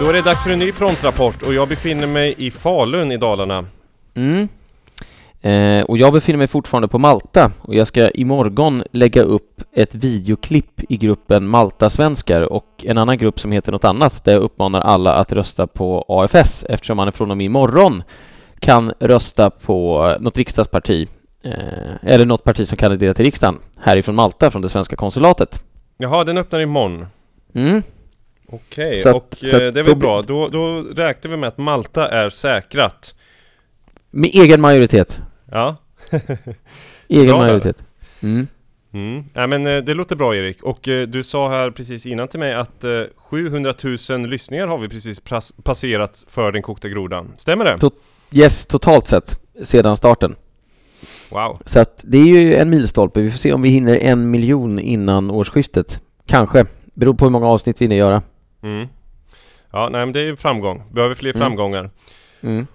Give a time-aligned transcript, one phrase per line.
[0.00, 3.16] Då är det dags för en ny frontrapport och jag befinner mig i Falun i
[3.16, 3.64] Dalarna.
[4.16, 4.48] Mm.
[5.40, 9.94] Eh, och jag befinner mig fortfarande på Malta och jag ska imorgon lägga upp ett
[9.94, 14.80] videoklipp i gruppen Malta-svenskar och en annan grupp som heter något annat där jag uppmanar
[14.80, 18.02] alla att rösta på AFS eftersom man från och med imorgon
[18.58, 21.08] kan rösta på något riksdagsparti
[21.44, 21.52] eh,
[22.02, 25.64] eller något parti som kandiderar till riksdagen härifrån Malta från det svenska konsulatet.
[25.98, 27.06] Jaha, den öppnar imorgon.
[27.54, 27.82] Mm.
[28.52, 30.22] Okej, att- och så eh, att det är då väl blir- bra.
[30.22, 33.14] Då, då räknar vi med att Malta är säkrat.
[34.10, 35.20] Med egen majoritet.
[35.50, 35.76] Ja.
[37.08, 37.84] Egen Bra majoritet.
[38.22, 38.46] Mm.
[38.92, 39.24] Mm.
[39.34, 40.62] Nej men eh, det låter bra Erik.
[40.62, 43.74] Och eh, du sa här precis innan till mig att eh, 700
[44.10, 45.20] 000 lyssningar har vi precis
[45.64, 47.32] passerat för den kokta grodan.
[47.38, 47.76] Stämmer det?
[47.76, 47.92] To-
[48.32, 50.36] Yes, totalt sett, sedan starten.
[51.30, 51.58] Wow.
[51.64, 53.20] Så att det är ju en milstolpe.
[53.20, 56.00] Vi får se om vi hinner en miljon innan årsskiftet.
[56.26, 56.66] Kanske.
[56.94, 58.22] Beror på hur många avsnitt vi hinner göra.
[58.62, 58.88] Mm.
[59.72, 60.82] Ja, nej men det är en framgång.
[60.92, 61.40] Behöver fler Mm.
[61.40, 61.90] framgångar.
[62.40, 62.66] Mm.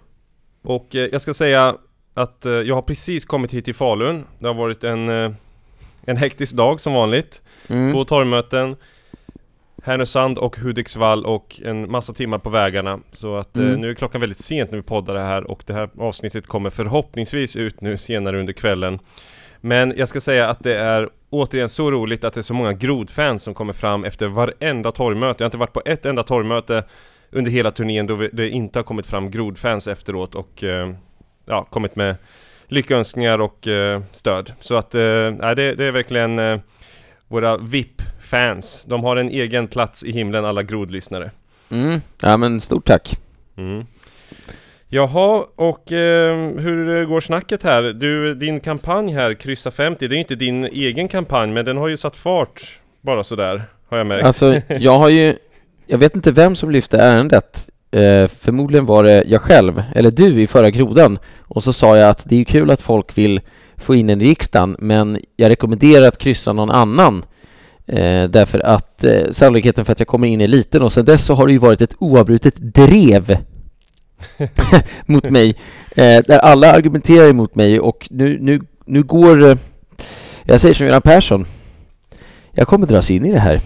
[0.63, 1.75] Och eh, jag ska säga
[2.14, 4.23] att eh, jag har precis kommit hit till Falun.
[4.39, 5.31] Det har varit en, eh,
[6.06, 7.42] en hektisk dag som vanligt.
[7.69, 7.92] Mm.
[7.94, 8.75] Två torgmöten.
[9.83, 13.00] Härnösand och Hudiksvall och en massa timmar på vägarna.
[13.11, 13.81] Så att eh, Mm.
[13.81, 16.69] nu är klockan väldigt sent när vi poddar det här och det här avsnittet kommer
[16.69, 19.00] förhoppningsvis ut nu senare under kvällen.
[19.61, 22.73] Men jag ska säga att det är återigen så roligt att det är så många
[22.73, 25.44] grodfans som kommer fram efter varenda torgmöte.
[25.44, 26.84] Jag har inte varit på ett enda torgmöte
[27.31, 30.64] under hela turnén då det inte har kommit fram grodfans efteråt och
[31.45, 32.16] ja, kommit med
[32.67, 34.53] lyckönskningar och eh, stöd.
[34.59, 36.59] Så att eh, det, det är verkligen eh,
[37.27, 38.85] våra VIP-fans.
[38.85, 41.31] De har en egen plats i himlen, alla grodlyssnare.
[41.72, 42.02] Mm.
[42.22, 43.17] Ja men stort tack.
[43.57, 43.85] Mm.
[44.88, 47.84] Jaha, och eh, hur går snacket här?
[47.84, 51.88] Du, din kampanj här, Kryssa 50, det är inte din egen kampanj, men den har
[51.88, 54.25] ju satt fart bara sådär, har jag märkt.
[54.25, 55.35] Alltså jag har ju,
[55.88, 57.69] jag vet inte vem som lyfte ärendet.
[57.93, 61.19] Eh, förmodligen var det jag själv, eller du i förra grodan.
[61.39, 63.41] Och så sa jag att det är kul att folk vill
[63.77, 67.23] få in en i riksdagen, men jag rekommenderar att kryssa någon annan.
[67.85, 71.25] Eh, därför att eh, sannolikheten för att jag kommer in är liten och sedan dess
[71.25, 73.37] så har det ju varit ett oavbrutet drev
[75.05, 75.49] mot mig.
[75.95, 79.49] Eh, där alla argumenterar emot mig och nu, nu, nu går...
[79.49, 79.57] Eh,
[80.43, 81.45] jag säger som Göran Persson.
[82.51, 83.61] Jag kommer dras in i det här.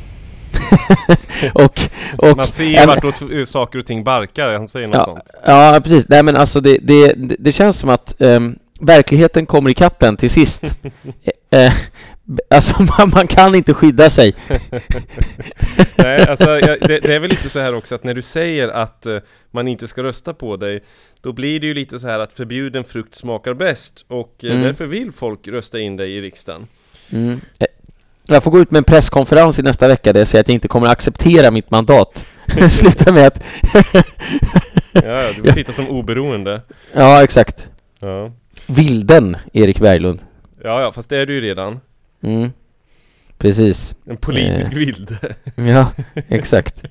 [1.54, 1.80] och,
[2.18, 5.24] och, Man ser Ja, men- vartåt saker och ting barkar, han säger något ja, sånt.
[5.46, 6.06] ja, precis.
[6.10, 10.30] Nej men alltså det, det, det, känns som att ehm, verkligheten kommer ikapp en till
[10.30, 10.62] sist.
[11.52, 11.74] Eh, eh,
[12.50, 14.36] alltså man, man kan inte skydda sig.
[15.96, 18.68] Nej, alltså jag, det, det är väl lite så här också att när du säger
[18.68, 19.18] att eh,
[19.52, 20.84] man inte ska rösta på dig
[21.22, 24.64] Då blir det ju lite så här att förbjuden frukt smakar bäst och eh, Mm.
[24.64, 26.68] därför vill folk rösta in dig i riksdagen.
[27.14, 27.42] Mm.
[28.28, 30.54] Jag får gå ut med en presskonferens i nästa vecka där jag säger att jag
[30.54, 32.26] inte kommer acceptera mitt mandat.
[32.70, 33.44] Sluta med att...
[34.92, 36.62] Ja, du vill sitta som oberoende.
[36.96, 37.70] ja, exakt.
[38.00, 38.32] Ja.
[38.68, 40.20] Vilden, Erik Berglund.
[40.64, 41.80] ja, ja, fast det är du ju redan.
[42.24, 42.52] Mm.
[43.38, 43.96] Precis.
[44.10, 44.78] En politisk Eh.
[44.78, 45.18] vilde.
[45.56, 45.92] Ja,
[46.28, 46.84] exakt.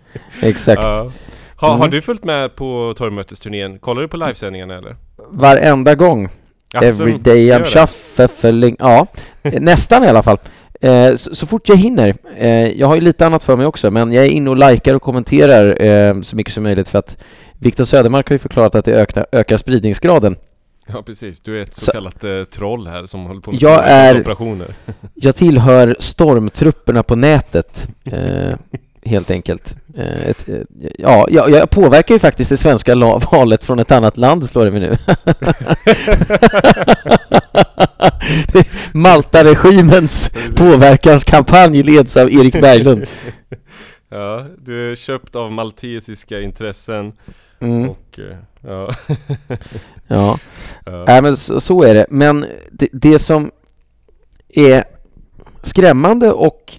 [0.43, 0.83] Exakt.
[0.83, 1.13] Ja.
[1.57, 1.91] Ha, Har Mm.
[1.91, 3.79] du följt med på torgmötesturnén?
[3.79, 4.97] Kollar du på livesändningarna eller?
[5.31, 6.29] Varenda gång.
[6.75, 7.65] Alltså, Every day I'm
[8.17, 8.77] shuffling.
[8.79, 9.07] Ja,
[9.43, 10.39] nästan i alla fall.
[10.81, 12.15] Eh, så, så fort jag hinner.
[12.39, 14.95] Eh, jag har ju lite annat för mig också, men jag är inne och likar
[14.95, 17.17] och kommenterar eh, så mycket som möjligt för att
[17.59, 20.37] Viktor Södermark har ju förklarat att det ökar, ökar spridningsgraden.
[20.93, 21.41] Ja, precis.
[21.41, 24.67] Du är ett så, kallat eh, troll här som håller på med Jag är- operationer.
[25.15, 28.55] Jag tillhör stormtrupperna på nätet, eh,
[29.05, 29.77] helt enkelt.
[29.97, 30.49] Eh, ett,
[30.99, 32.95] ja, jag, jag påverkar ju faktiskt det svenska
[33.31, 34.97] valet från ett annat land, slår det mig nu.
[38.93, 43.05] Malta-regimens påverkanskampanj leds av Erik Berglund.
[44.09, 47.13] Ja, du är köpt av maltesiska intressen
[47.61, 48.19] Mm, och...
[48.19, 48.37] eh,
[48.67, 48.91] Ja.
[50.07, 50.39] ja.
[50.87, 51.05] ja.
[51.07, 52.07] Nej, men så, så är det.
[52.11, 53.51] Men det, det som
[54.49, 54.85] är
[55.63, 56.73] skrämmande och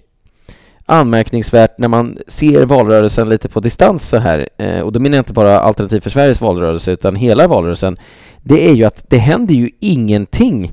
[0.86, 5.20] anmärkningsvärt när man ser valrörelsen lite på distans så här, eh, och då menar jag
[5.20, 7.96] inte bara Alternativ för Sveriges valrörelse utan hela valrörelsen,
[8.42, 10.72] det är ju att det händer ju ingenting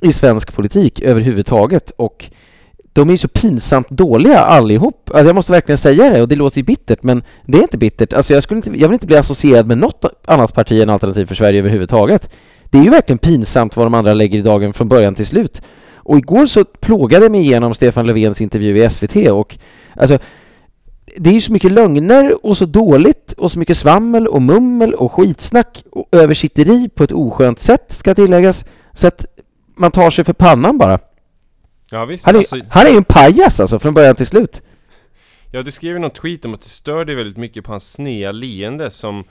[0.00, 2.30] i svensk politik överhuvudtaget och
[2.92, 5.10] de är ju så pinsamt dåliga allihop.
[5.10, 7.78] Alltså jag måste verkligen säga det och det låter ju bittert men det är inte
[7.78, 8.12] bittert.
[8.12, 11.26] Alltså jag, skulle inte, jag vill inte bli associerad med något annat parti än Alternativ
[11.26, 12.30] för Sverige överhuvudtaget.
[12.64, 15.62] Det är ju verkligen pinsamt vad de andra lägger i dagen från början till slut.
[15.94, 19.58] Och igår så plågade jag mig igenom Stefan Löfvens intervju i SVT och
[19.96, 20.18] alltså
[21.16, 24.94] det är ju så mycket lögner och så dåligt och så mycket svammel och mummel
[24.94, 28.64] och skitsnack och översitteri på ett oskönt sätt ska tilläggas.
[28.92, 29.26] Så att
[29.78, 30.98] man tar sig för pannan bara.
[31.90, 34.62] Ja visst, Han är, alltså, han är ju en pajas alltså från början till slut.
[35.52, 37.92] ja du skrev ju någon tweet om att det stör dig väldigt mycket på hans
[37.92, 39.24] snea leende som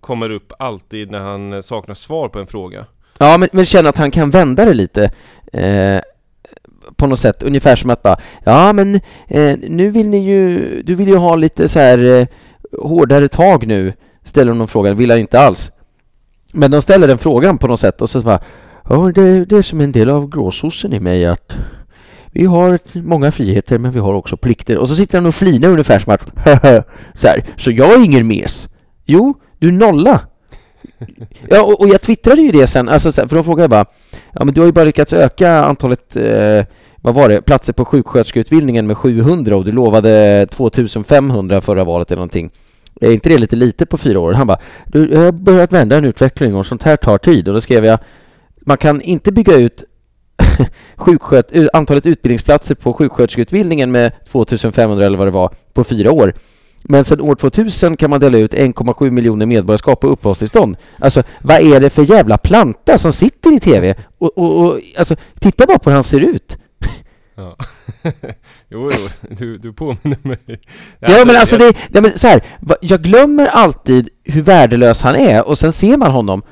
[0.00, 2.86] kommer upp alltid när han eh, saknar svar på en fråga.
[3.18, 5.10] Ja, men, men känner att han kan vända det lite.
[5.52, 6.00] Eh,
[6.96, 8.94] på något sätt, ungefär som att bara, ja men
[9.28, 12.26] eh, nu vill ni ju, du vill ju ha lite så här eh,
[12.82, 13.92] hårdare tag nu,
[14.24, 15.70] ställer de någon fråga, det vill jag inte alls.
[16.52, 18.40] Men de ställer den frågan på något sätt och så bara,
[18.88, 21.56] ja det, det är som en del av gråsossen i mig att
[22.32, 24.78] vi har många friheter men vi har också plikter.
[24.78, 26.22] Och så sitter han och flinar ungefär som att,
[27.14, 28.68] så här, så jag är ingen mes.
[29.04, 30.20] Jo, du är nolla.
[31.48, 33.84] Ja, och, och jag twittrade ju det sen, alltså, för de frågade bara
[34.32, 36.64] Ja men du har ju bara lyckats öka antalet, eh,
[36.96, 42.16] vad var det, platser på sjuksköterskeutbildningen med 700 och du lovade 2500 förra valet eller
[42.16, 42.50] någonting.
[43.00, 44.32] Är inte det lite lite på fyra år?
[44.32, 47.48] Han bara, du, jag har börjat vända en utveckling och sånt här tar tid.
[47.48, 47.98] Och då skrev jag,
[48.64, 49.84] man kan inte bygga ut
[50.96, 56.34] sjuksköt, antalet utbildningsplatser på sjuksköterskeutbildningen med 2500 eller vad det var på fyra år.
[56.88, 60.76] Men sedan år 2000 kan man dela ut 1,7 miljoner medborgarskap och uppehållstillstånd.
[60.98, 63.94] Alltså, vad är det för jävla planta som sitter i TV?
[64.18, 66.56] Och, och, och alltså, titta bara på hur han ser ut.
[67.36, 67.56] Ja.
[68.68, 70.60] jo, jo, du, du påminner mig.
[70.98, 72.42] Ja, men alltså det, nej, men så här,
[72.80, 76.42] jag glömmer alltid hur värdelös han är och sen ser man honom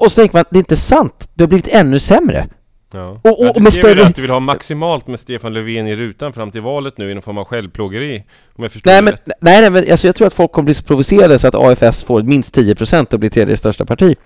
[0.00, 2.46] och så tänker man att det är inte sant, det har blivit ännu sämre.
[2.92, 3.20] Ja.
[3.24, 6.32] Och- och- Ja, med större- att du vill ha maximalt med Stefan Löfven i rutan
[6.32, 8.24] fram till valet nu i någon form av självplågeri.
[8.56, 9.28] Om jag förstår Nej men, rätt.
[9.40, 12.04] nej, nej, men alltså, jag tror att folk kommer bli så provocerade så att AFS
[12.04, 14.16] får minst 10% och blir tredje största parti.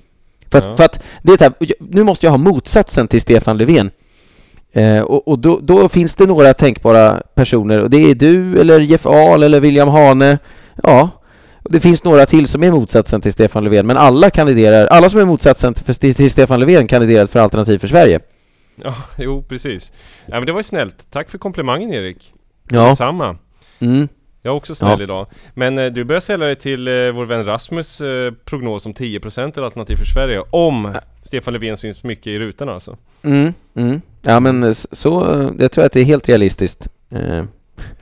[0.50, 0.76] För att, Ja.
[0.76, 3.90] för att det är så här, nu måste jag ha motsatsen till Stefan Löfven.
[4.72, 8.80] Eh, och och då, då finns det några tänkbara personer och det är du eller
[8.80, 10.38] Jeff Ahl eller William Hane.
[10.82, 11.10] Ja,
[11.64, 15.10] och det finns några till som är motsatsen till Stefan Löfven, men alla kandiderar, alla
[15.10, 18.20] som är motsatsen till, till Stefan Löfven kandiderar för Alternativ för Sverige.
[18.76, 19.92] Ja, jo precis.
[20.26, 21.10] Ja, men det var ju snällt.
[21.10, 22.32] Tack för komplimangen Erik.
[22.68, 22.84] Ja.
[22.86, 23.36] Detsamma.
[23.80, 24.08] Mm.
[24.42, 25.02] Jag är också snäll Ja.
[25.04, 25.26] idag.
[25.54, 29.52] Men eh, du börjar sälja dig till eh, vår vän Rasmus eh, prognos om 10%
[29.56, 30.42] eller Alternativ för Sverige.
[30.50, 32.96] Om Stefan Löfven syns mycket i rutan alltså.
[33.24, 33.52] Mm.
[33.76, 34.00] Mm.
[34.22, 36.88] Ja men s- så, eh, jag tror att det är helt realistiskt.
[37.10, 37.44] Eh,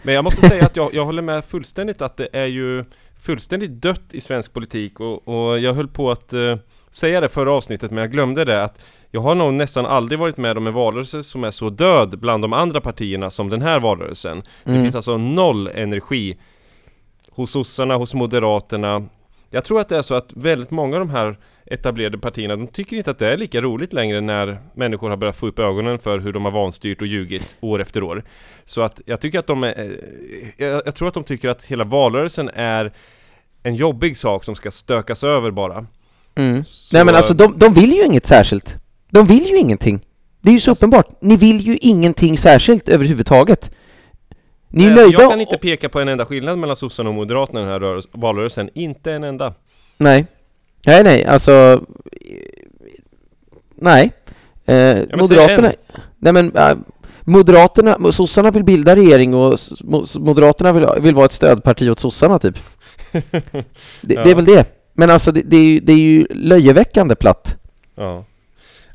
[0.03, 2.85] Men jag måste säga att jag, jag håller med fullständigt att det är ju
[3.23, 6.57] fullständigt dött i svensk politik och, och jag höll på att eh,
[6.91, 8.79] säga det förra avsnittet men jag glömde det att
[9.11, 12.45] jag har nog nästan aldrig varit med om en valrörelse som är så död bland
[12.45, 14.43] de andra partierna som den här valrörelsen.
[14.65, 14.83] Det Mm.
[14.83, 16.39] finns alltså noll energi
[17.31, 19.05] hos sossarna, hos moderaterna.
[19.51, 22.67] Jag tror att det är så att väldigt många av de här etablerade partierna, de
[22.67, 25.99] tycker inte att det är lika roligt längre när människor har börjat få upp ögonen
[25.99, 28.23] för hur de har vanstyrt och ljugit år efter år.
[28.65, 29.89] Så att jag tycker att de är, eh,
[30.67, 32.93] jag, jag tror att de tycker att hela valrörelsen är
[33.63, 35.87] en jobbig sak som ska stökas över bara.
[36.35, 36.63] Mm.
[36.65, 38.77] Så- Nej men alltså de, de vill ju inget särskilt.
[39.11, 40.01] De vill ju ingenting.
[40.41, 41.09] Det är ju så Alltså- uppenbart.
[41.21, 43.71] Ni vill ju ingenting särskilt överhuvudtaget.
[44.69, 47.09] Ni är Nej, alltså, nöjda jag kan inte peka på en enda skillnad mellan sossarna
[47.09, 48.71] och moderaterna i den här rörelse, valrörelsen.
[48.75, 49.55] Inte en enda.
[49.99, 50.27] Nej.
[50.87, 51.85] Nej, nej, alltså...
[53.77, 54.13] Nej.
[54.65, 55.73] Eh, säg Moderaterna...
[56.19, 56.57] Nej men...
[56.57, 56.77] äh,
[57.25, 59.59] Moderaterna, sossarna vill bilda regering och
[60.19, 62.59] Moderaterna vill, vill vara ett stödparti åt sossarna typ.
[63.13, 63.25] Det,
[64.01, 64.37] det är Ja.
[64.37, 64.65] väl det.
[64.95, 67.57] Men alltså det, det, är ju, det är ju löjeväckande platt.
[67.95, 68.25] Ja.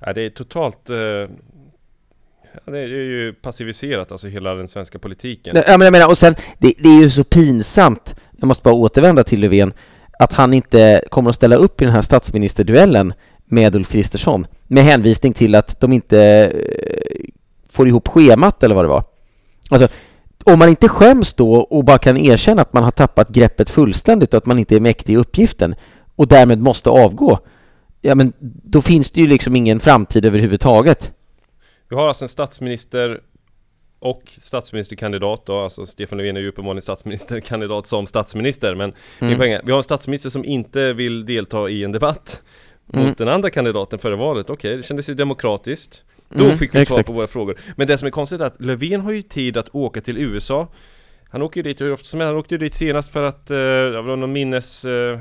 [0.01, 0.89] ja det är totalt...
[0.89, 1.27] Eh, ja,
[2.65, 5.55] det är ju passiviserat, alltså hela den svenska politiken.
[5.67, 8.73] Ja, men jag menar, och sen, det, det är ju så pinsamt, jag måste bara
[8.73, 9.73] återvända till Löfven,
[10.19, 13.13] att han inte kommer att ställa upp i den här statsministerduellen
[13.45, 17.29] med Ulf Kristersson med hänvisning till att de inte eh,
[17.69, 19.03] får ihop schemat eller vad det var.
[19.69, 19.87] Alltså,
[20.43, 24.33] om man inte skäms då och bara kan erkänna att man har tappat greppet fullständigt
[24.33, 25.75] och att man inte är mäktig i uppgiften
[26.15, 27.39] och därmed måste avgå,
[28.01, 28.33] ja men
[28.63, 31.11] då finns det ju liksom ingen framtid överhuvudtaget.
[31.89, 33.19] Vi har alltså en statsminister
[33.99, 39.39] och statsministerkandidat då, alltså Stefan Löfven är ju uppenbarligen statsministerkandidat som statsminister men min Mm.
[39.39, 42.43] poäng är, vi har en statsminister som inte vill delta i en debatt
[42.93, 43.05] Mm.
[43.07, 44.49] mot den andra kandidaten före valet.
[44.49, 46.03] Okej, det kändes ju demokratiskt.
[46.29, 47.59] Då Mm, fick vi svar på våra frågor.
[47.75, 50.67] Men det som är konstigt är att Löfven har ju tid att åka till USA.
[51.29, 52.27] Han åker ju dit hur ofta som helst.
[52.29, 55.19] Han åkte ju dit senast för att, eh, det var någon minnes eh,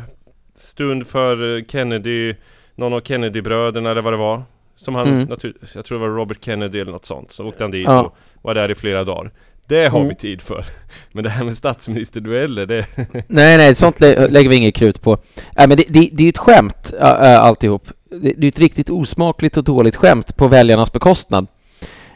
[0.54, 2.34] stund för Kennedy,
[2.74, 4.42] någon av Kennedy-bröderna eller vad det var.
[4.76, 5.28] Som han, Mm.
[5.28, 7.32] natur, jag tror det var Robert Kennedy eller något sånt.
[7.32, 8.00] Så åkte han dit Ja.
[8.00, 9.30] och var där i flera dagar.
[9.68, 10.08] Det har Mm.
[10.08, 10.64] vi tid för.
[11.12, 12.86] Men det här med statsministerdueller, det...
[13.28, 15.18] Nej, nej, sånt lä lägger vi inget krut på.
[15.56, 17.88] Nej, men det, det, det är ju ett skämt ä, ä, alltihop.
[18.10, 21.46] Det, det är ett riktigt osmakligt och dåligt skämt på väljarnas bekostnad.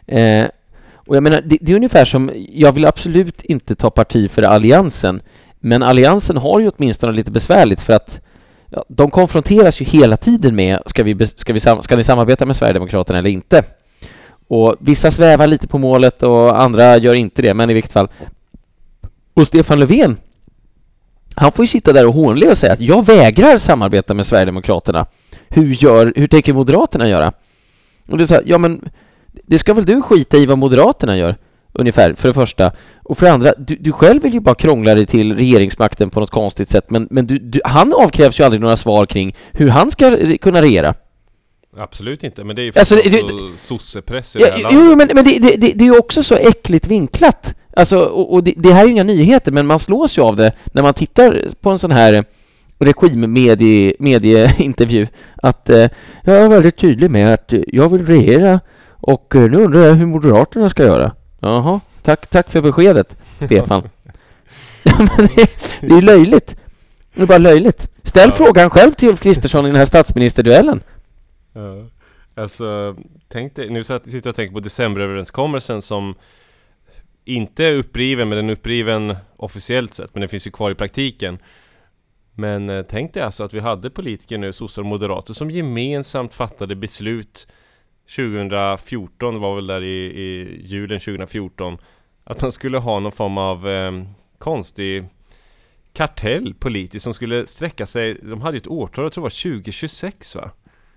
[0.07, 0.45] Eh,
[0.95, 4.43] och jag menar, det, det, är ungefär som, jag vill absolut inte ta parti för
[4.43, 5.21] Alliansen,
[5.61, 8.21] men Alliansen har ju åtminstone lite besvärligt för att
[8.71, 12.57] ja, de konfronteras ju hela tiden med, ska, vi, ska, vi, ska ni samarbeta med
[12.57, 13.63] Sverigedemokraterna eller inte?
[14.49, 18.09] Och vissa svävar lite på målet och andra gör inte det, men i vilket fall.
[19.35, 20.17] Och Stefan Löfven,
[21.35, 25.07] han får ju sitta där och hånle och säga att jag vägrar samarbeta med Sverigedemokraterna.
[25.49, 27.33] Hur, gör, hur tänker Moderaterna göra?
[28.09, 28.89] Och det är så här, ja men
[29.27, 31.37] det ska väl du skita i vad Moderaterna gör?
[31.73, 32.73] Ungefär, för det första.
[33.03, 36.21] Och för det andra, du, du själv vill ju bara krångla dig till regeringsmakten på
[36.21, 39.69] något konstigt sätt, men, men du, du, han avkrävs ju aldrig några svar kring hur
[39.69, 40.95] han ska kunna regera.
[41.77, 43.23] Absolut inte, men det är ju alltså, det,
[43.57, 44.81] sossepress i ja, det här landet.
[44.85, 47.55] Jo, men, men det, det, det, är ju också så äckligt vinklat.
[47.77, 50.37] Alltså, och, och det, det, här är ju inga nyheter, men man slås ju av
[50.37, 52.25] det när man tittar på en sån här
[52.79, 55.87] regimmedieintervju att eh,
[56.25, 60.07] jag är väldigt tydlig med att jag vill regera och eh, nu undrar jag hur
[60.07, 61.13] Moderaterna ska göra.
[61.41, 63.89] Jaha, tack, tack för beskedet, Stefan.
[64.83, 66.57] ja, men det, det är löjligt.
[67.15, 67.89] Det är bara löjligt.
[68.03, 68.37] Ställ ja.
[68.37, 70.83] frågan själv till Ulf Kristersson i den här statsministerduellen.
[71.53, 71.87] Ja.
[72.35, 72.97] Alltså,
[73.29, 76.15] tänk dig, nu sitter jag och tänker på decemberöverenskommelsen som
[77.25, 80.75] inte är uppriven, men den är uppriven officiellt sett, men den finns ju kvar i
[80.75, 81.39] praktiken.
[82.35, 86.35] Men eh, tänk dig alltså att vi hade politiker nu, sossar och moderater, som gemensamt
[86.35, 87.47] fattade beslut
[88.17, 91.79] 2014, var väl där i, i julen 2014,
[92.25, 93.93] att man skulle ha någon form av eh,
[94.39, 95.05] konstig
[95.93, 99.53] kartell politiskt som skulle sträcka sig, de hade ju ett årtal, jag tror det var
[99.53, 100.51] 2026 va?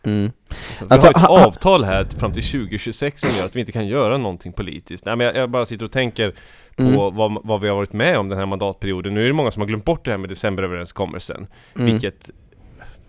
[0.05, 0.31] Mm.
[0.69, 3.71] Alltså, vi alltså, har ett avtal här fram till 2026 som gör att vi inte
[3.71, 5.05] kan göra någonting politiskt.
[5.05, 6.35] Nej men jag, jag bara sitter och tänker
[6.75, 7.15] på mm.
[7.15, 9.13] vad, vad, vi har varit med om den här mandatperioden.
[9.13, 11.47] Nu är det många som har glömt bort det här med decemberöverenskommelsen.
[11.75, 11.85] Mm.
[11.85, 12.31] Vilket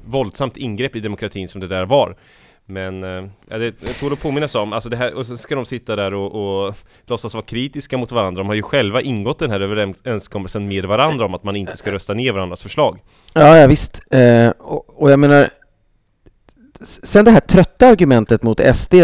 [0.04, 2.16] våldsamt ingrepp i demokratin som det där var.
[2.66, 5.96] Men äh, det tål att påminnas om, alltså det här, och så ska de sitta
[5.96, 6.74] där och, och
[7.06, 8.40] låtsas vara kritiska mot varandra.
[8.40, 11.92] De har ju själva ingått den här överenskommelsen med varandra om att man inte ska
[11.92, 12.98] rösta ner varandras förslag.
[13.34, 14.00] Ja, ja visst.
[14.10, 15.50] Eh, och, och jag menar,
[16.80, 18.94] sen det här trötta argumentet mot SD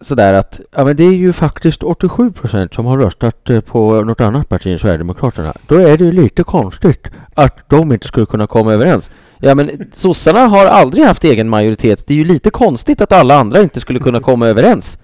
[0.00, 4.04] sådär att ja, men det är ju faktiskt 87 procent som har röstat eh, på
[4.04, 5.52] något annat parti än Sverigedemokraterna.
[5.66, 9.10] Då är det ju lite konstigt att de inte skulle kunna komma överens.
[9.38, 12.06] Ja, men sossarna har aldrig haft egen majoritet.
[12.06, 14.98] Det är ju lite konstigt att alla andra inte skulle kunna komma överens.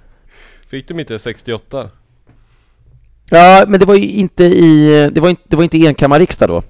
[0.68, 1.90] Fick de inte 68?
[3.30, 5.10] Ja, men det var ju inte i...
[5.12, 6.62] Det var inte, det var inte enkammarriksdag då.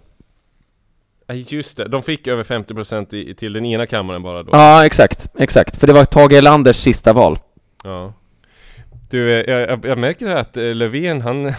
[1.34, 1.88] Just det.
[1.88, 4.50] De fick över 50% i, till den ena kammaren bara då.
[4.52, 5.28] Ja, exakt.
[5.38, 5.76] Exakt.
[5.76, 7.38] För det var Tage Erlanders sista val.
[7.86, 8.12] Ja.
[9.10, 11.44] Du, eh, jag, jag, märker att eh, Löfven, han...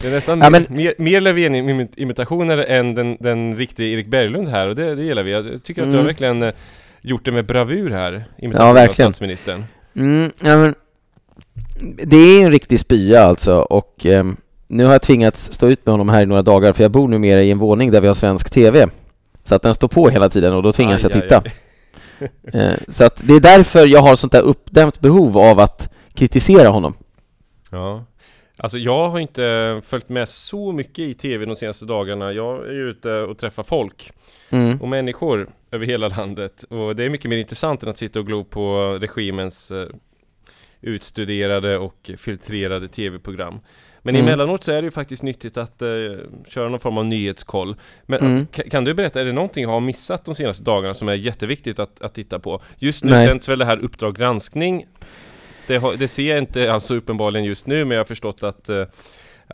[0.00, 0.66] Det är nästan ja, men...
[0.68, 5.30] mer, mer Löfven-imitationer än den, den riktiga Erik Berglund här och det, det gillar vi.
[5.30, 5.90] Jag tycker att mm.
[5.90, 6.06] du har mm.
[6.06, 6.52] verkligen eh,
[7.00, 9.08] gjort det med bravur här, imitationen ja, verkligen.
[9.08, 9.64] av statsministern.
[9.96, 10.74] Mm, ja, men
[12.06, 14.24] det är en riktig spya alltså och eh,
[14.68, 17.08] nu har jag tvingats stå ut med honom här i några dagar för jag bor
[17.08, 18.88] numera i en våning där vi har svensk TV.
[19.44, 21.36] Så att den står på hela tiden och då tvingas aj, jag titta.
[21.36, 21.71] Aj, aj.
[22.52, 26.68] eh, så att det är därför jag har sånt där uppdämt behov av att kritisera
[26.68, 26.94] honom.
[27.70, 28.04] Ja.
[28.56, 32.32] Alltså jag har inte följt med så mycket i TV de senaste dagarna.
[32.32, 34.12] Jag är ute och träffar folk
[34.50, 34.80] mm.
[34.80, 36.62] och människor över hela landet.
[36.62, 39.88] Och det är mycket mer intressant än att sitta och glo på regimens eh,
[40.80, 43.60] utstuderade och filtrerade TV-program.
[44.02, 44.26] Men mm.
[44.26, 45.88] emellanåt så är det ju faktiskt nyttigt att eh,
[46.48, 47.76] köra någon form av nyhetskoll.
[48.06, 48.46] Men mm.
[48.46, 51.78] kan du berätta, är det någonting jag har missat de senaste dagarna som är jätteviktigt
[51.78, 52.62] att, att titta på?
[52.78, 53.26] Just nu Nej.
[53.26, 54.86] sänds väl det här Uppdrag granskning
[55.66, 58.68] det, har, det ser jag inte alltså uppenbarligen just nu, men jag har förstått att
[58.68, 58.84] eh,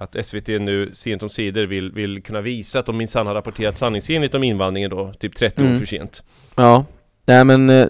[0.00, 3.76] att SVT nu sent om sidor vill, vill kunna visa att de minsann har rapporterat
[3.76, 5.72] sanningsenligt om invandringen då, typ 30 mm.
[5.72, 6.24] år för sent.
[6.56, 6.84] Ja,
[7.24, 7.86] nej men eh,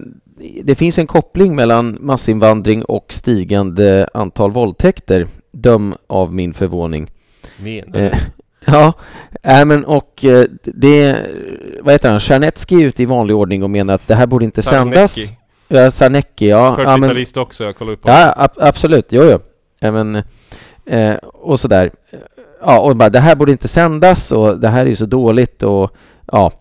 [0.62, 5.26] det finns en koppling mellan massinvandring och stigande antal våldtäkter.
[5.62, 7.10] Döm av min förvåning.
[7.58, 8.18] Menar eh,
[8.66, 8.92] Ja,
[9.42, 11.26] äh, men och eh, det,
[11.82, 14.44] vad heter han, Czarnecki är ute i vanlig ordning och menar att det här borde
[14.44, 15.08] inte Sarnecki.
[15.08, 15.32] sändas.
[15.68, 16.76] Ja, Sarnecki, ja.
[16.78, 19.38] 40-talist ja, också, jag kollar upp på Ja, ab absolut, jo, jo.
[19.80, 20.22] Ja, men,
[20.86, 21.90] eh, och sådär.
[22.60, 25.62] Ja, och bara det här borde inte sändas och det här är ju så dåligt
[25.62, 25.96] och
[26.32, 26.52] ja.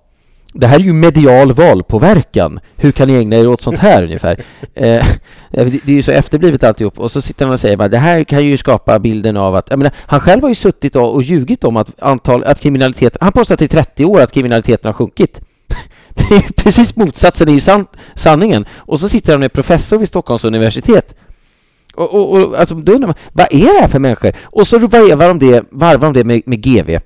[0.59, 2.59] Det här är ju medial valpåverkan.
[2.77, 4.39] Hur kan ni ägna er åt sånt här ungefär?
[4.79, 5.05] Eh,
[5.51, 6.99] det är ju så efterblivet alltihop.
[6.99, 9.69] Och så sitter han och säger bara det här kan ju skapa bilden av att...
[9.69, 13.17] Menar, han själv har ju suttit och ljugit om att antal, att kriminalitet...
[13.21, 15.41] Han påstår att det är 30 år att kriminaliteten har sjunkit.
[16.13, 18.65] Det är precis motsatsen, är ju sant, sanningen.
[18.75, 21.15] Och så sitter han med professor vid Stockholms universitet.
[21.95, 24.31] Och, och, och alltså, då undrar man, vad är det här för människor?
[24.43, 26.99] Och så varvar de det, varvar de det med, med GV.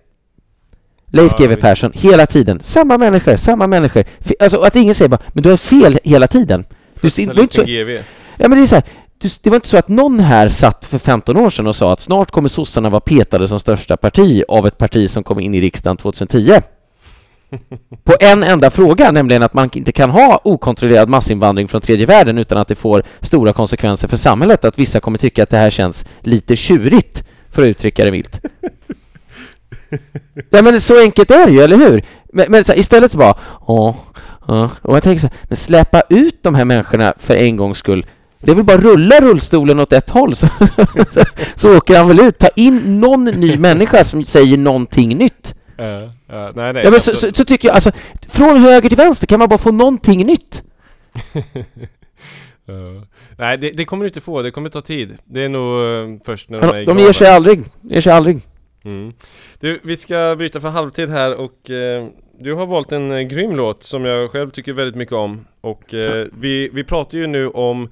[1.12, 2.60] Leif ja, GW Persson, hela tiden.
[2.64, 4.04] Samma människor, samma människor.
[4.40, 6.66] Alltså att ingen säger bara, men du har fel hela tiden.
[7.02, 7.90] Du, du inte så, GV.
[8.38, 8.84] Ja men det är så här,
[9.42, 12.02] det var inte så att någon här satt för 15 år sedan och sa att
[12.02, 15.62] snart kommer sossarna vara petade som största parti av ett parti som kom in i
[15.62, 16.62] riksdagen 2010.
[18.04, 22.38] På en enda fråga, nämligen att man inte kan ha okontrollerad massinvandring från tredje världen
[22.38, 25.70] utan att det får stora konsekvenser för samhället, att vissa kommer tycka att det här
[25.70, 28.40] känns lite tjurigt, för att uttrycka det milt.
[30.50, 32.06] Ja men så enkelt är det ju, eller hur?
[32.34, 33.96] Men, men så här, istället så bara, ja.
[34.82, 38.06] Och jag tänker så här, men släppa ut de här människorna för en gångs skull.
[38.40, 40.48] Det är väl bara rulla rullstolen åt ett håll så,
[41.10, 41.22] så,
[41.56, 42.40] så åker han väl ut.
[42.40, 45.56] Ta in någon ny människa som säger någonting nytt.
[45.80, 46.10] Uh, uh,
[46.56, 47.92] nej, nej, ja, men så, så, så, tycker jag, alltså,
[48.30, 50.64] från höger till vänster kan man bara få någonting nytt.
[51.36, 53.02] uh,
[53.38, 54.42] nej, det, det, kommer du inte få.
[54.42, 55.18] Det kommer ta tid.
[55.26, 57.64] Det är nog uh, först när de är De ger sig aldrig.
[57.82, 58.42] Ger sig aldrig.
[58.84, 59.14] Mm.
[59.60, 62.08] Du, vi ska bryta för halvtid här och eh,
[62.40, 65.46] du har valt en eh, grym låt som jag själv tycker väldigt mycket om.
[65.62, 67.90] Och eh, vi, vi pratar ju nu om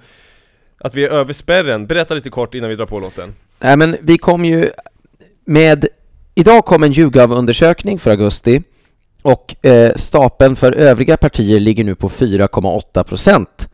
[0.77, 1.87] att vi är över spärren.
[1.87, 3.35] Berätta lite kort innan vi drar på låten.
[3.61, 4.69] Nej men vi kom ju
[5.45, 5.87] med...
[6.35, 8.63] Idag kom en Yougov-undersökning för augusti
[9.21, 13.67] och eh, stapeln för övriga partier ligger nu på 4,8 procent.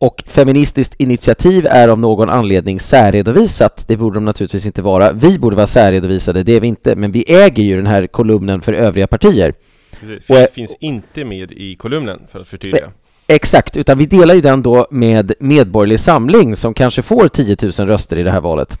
[0.00, 3.84] Och Feministiskt initiativ är av någon anledning särredovisat.
[3.88, 5.12] Det borde de naturligtvis inte vara.
[5.12, 8.60] Vi borde vara särredovisade, det är vi inte, men vi äger ju den här kolumnen
[8.62, 9.54] för övriga partier.
[10.00, 12.84] Precis, och, finns inte med i kolumnen, för att förtydliga.
[12.84, 12.90] Eh,
[13.28, 17.72] exakt, utan vi delar ju den då med Medborgerlig Samling som kanske får 10 000
[17.72, 18.78] röster i det här valet.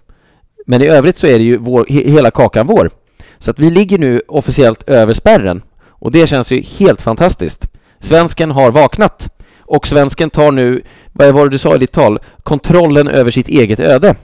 [0.66, 2.90] Men i övrigt så är det ju vår, hela kakan vår.
[3.38, 7.70] Så att vi ligger nu officiellt över spärren och det känns ju helt fantastiskt.
[8.00, 9.37] Svensken har vaknat
[9.68, 10.82] och svensken tar nu,
[11.12, 14.14] vad var det du sa i ditt tal, kontrollen över sitt eget öde.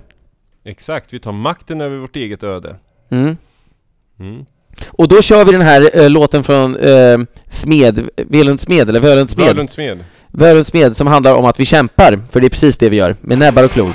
[0.65, 2.77] Exakt, vi tar makten över vårt eget öde.
[3.11, 3.37] Mm.
[4.21, 4.45] Mm.
[4.89, 9.31] Och då kör vi den här äh, låten från äh, Smed, Velund Smed, eller Völund
[9.31, 9.47] Smed.
[9.47, 10.05] Völund Smed.
[10.29, 13.17] Völund Smed, som handlar om att vi kämpar, för det är precis det vi gör,
[13.21, 13.93] med näbbar och klor.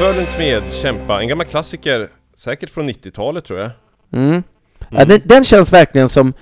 [0.00, 3.70] Var Völens med Kämpa, en gammal klassiker, säkert från 90-talet tror jag.
[4.12, 4.42] Mm.
[4.90, 6.32] Ja, den, den känns verkligen som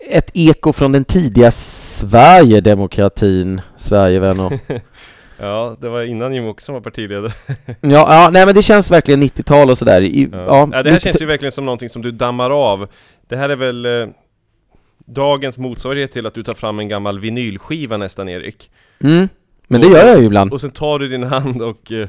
[0.00, 4.60] ett eko från den tidiga Sverigedemokratin, Sverigevänner.
[5.38, 7.32] Ja, det var innan Jimmie Åkesson var partiledare.
[7.66, 10.02] ja, ja, nej men det känns verkligen 90-tal och sådär.
[10.02, 10.38] I, Ja.
[10.38, 12.88] ja, Ja, det här 90 känns ju verkligen som någonting som du dammar av.
[13.28, 14.06] Det här är väl eh,
[15.06, 18.70] dagens motsvarighet till att du tar fram en gammal vinylskiva nästan Erik.
[19.00, 19.28] Mm.
[19.68, 20.52] Men det gör jag ju ibland.
[20.52, 22.08] Och sen tar du din hand och eh,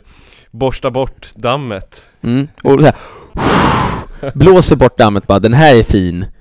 [0.58, 2.12] borstar bort dammet.
[2.24, 2.48] Mm.
[2.64, 2.96] Och så här,
[4.34, 6.26] blåser bort dammet bara, den här är fin.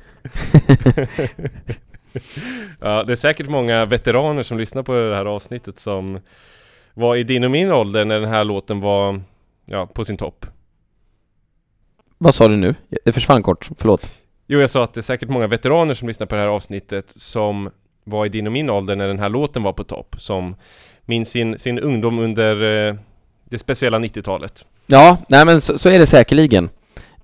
[2.81, 6.21] Ja, det är säkert många veteraner som lyssnar på det här avsnittet som
[6.95, 9.21] var i din och min ålder när den här låten var
[9.67, 10.47] ja, på sin topp.
[12.19, 12.75] Vad sa du nu?
[13.05, 14.11] Det försvann kort, förlåt.
[14.47, 17.11] Jo, jag sa att det är säkert många veteraner som lyssnar på det här avsnittet
[17.11, 17.71] som
[18.05, 20.15] var i din och min ålder när den här låten var på topp.
[20.19, 20.57] Som
[21.05, 22.95] minns sin, sin ungdom under eh,
[23.45, 24.67] det speciella 90-talet.
[24.87, 26.71] Ja, nej men så, så är det säkerligen.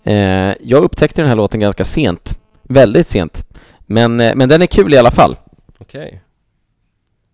[0.05, 0.15] Eh,
[0.61, 2.39] jag upptäckte den här låten ganska sent.
[2.63, 3.45] Väldigt sent.
[3.87, 5.37] Men, eh, men den är kul i alla fall.
[5.79, 6.21] Okej.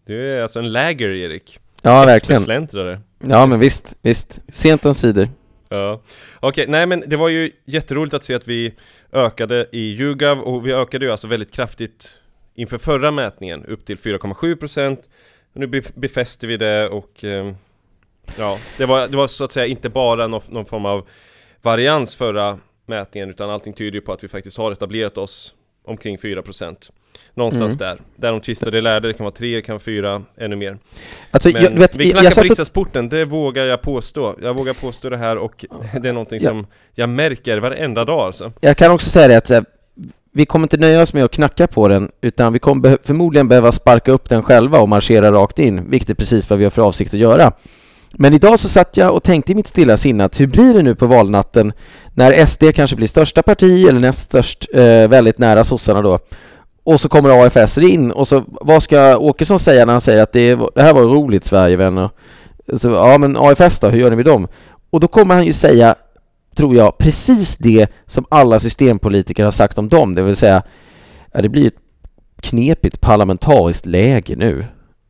[0.06, 1.58] Du är alltså en läger, Erik.
[1.82, 2.36] Ja, verkligen.
[2.42, 3.00] Eftersläntrare.
[3.28, 4.38] Ja, men visst, visst.
[4.52, 5.28] Sent omsider.
[5.68, 6.02] Ja.
[6.40, 8.74] Okej, nej men det var ju jätteroligt att se att vi
[9.12, 12.20] ökade i YouGov och vi ökade ju alltså väldigt kraftigt
[12.54, 14.96] inför förra mätningen upp till 4,7%
[15.52, 17.52] Nu be- befäster vi det och eh,
[18.38, 21.06] ja, det var, det var så att säga inte bara någon, någon form av
[21.62, 22.58] varians förra
[22.88, 25.54] mätningen utan allting tyder ju på att vi faktiskt har etablerat oss
[25.86, 26.90] omkring 4%
[27.34, 30.56] Någonstans där, där de tvistade lärde, det kan vara 3, det kan vara 4, ännu
[30.56, 30.78] mer
[31.30, 34.34] Alltså, Men jag, vet, vi knackar på riksdagsporten, det vågar jag påstå.
[34.42, 35.64] Jag vågar påstå det här och
[36.02, 36.48] det är någonting Ja.
[36.48, 38.52] som jag märker varenda dag alltså.
[38.60, 39.60] jag kan också säga det att eh,
[40.32, 43.72] vi kommer inte nöja oss med att knacka på den, utan vi kommer förmodligen behöva
[43.72, 46.82] sparka upp den själva och marschera rakt in, vilket är precis vad vi har för
[46.82, 47.52] avsikt att göra.
[48.18, 50.82] Men idag så satt jag och tänkte i mitt stilla sinne att hur blir det
[50.82, 51.72] nu på valnatten
[52.14, 56.18] när SD kanske blir största parti eller näst störst, eh, väldigt nära sossarna då,
[56.84, 60.32] och så kommer AFS in och så vad ska Åkesson säga när han säger att
[60.32, 62.10] det, det här var roligt Sverigevänner?
[62.76, 64.48] Så, ja men AFS då, hur gör ni med dem?
[64.90, 65.94] Och då kommer han ju säga
[66.56, 70.62] tror jag, precis det som alla systempolitiker har sagt om dem, det vill säga
[71.32, 71.78] ja, det blir ett
[72.40, 74.64] knepigt parlamentariskt läge nu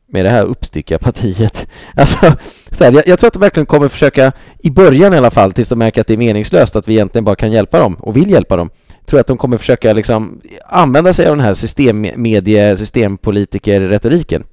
[0.07, 1.67] med det här uppstickarpartiet.
[1.95, 2.33] Alltså,
[2.71, 5.53] så här, jag, jag tror att de verkligen kommer försöka, i början i alla fall,
[5.53, 8.17] tills de märker att det är meningslöst, att vi egentligen bara kan hjälpa dem och
[8.17, 8.69] vill hjälpa dem,
[9.05, 14.43] tror jag att de kommer försöka liksom använda sig av den här systemmedie, systempolitiker-retoriken.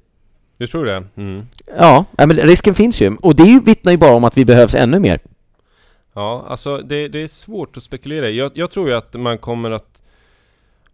[0.57, 1.03] Du tror det?
[1.17, 1.47] Mm.
[1.77, 3.15] Ja, men risken finns ju.
[3.21, 5.19] Och det vittnar ju bara om att vi behövs ännu mer.
[6.13, 9.71] Ja, alltså det, det är svårt att spekulera jag, jag tror ju att man kommer
[9.71, 9.94] att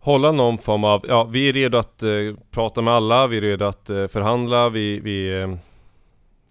[0.02, 2.10] hålla någon form av, ja vi är redo att eh,
[2.52, 5.00] prata med alla, vi är redo att eh, förhandla, vi...
[5.00, 5.50] vi eh,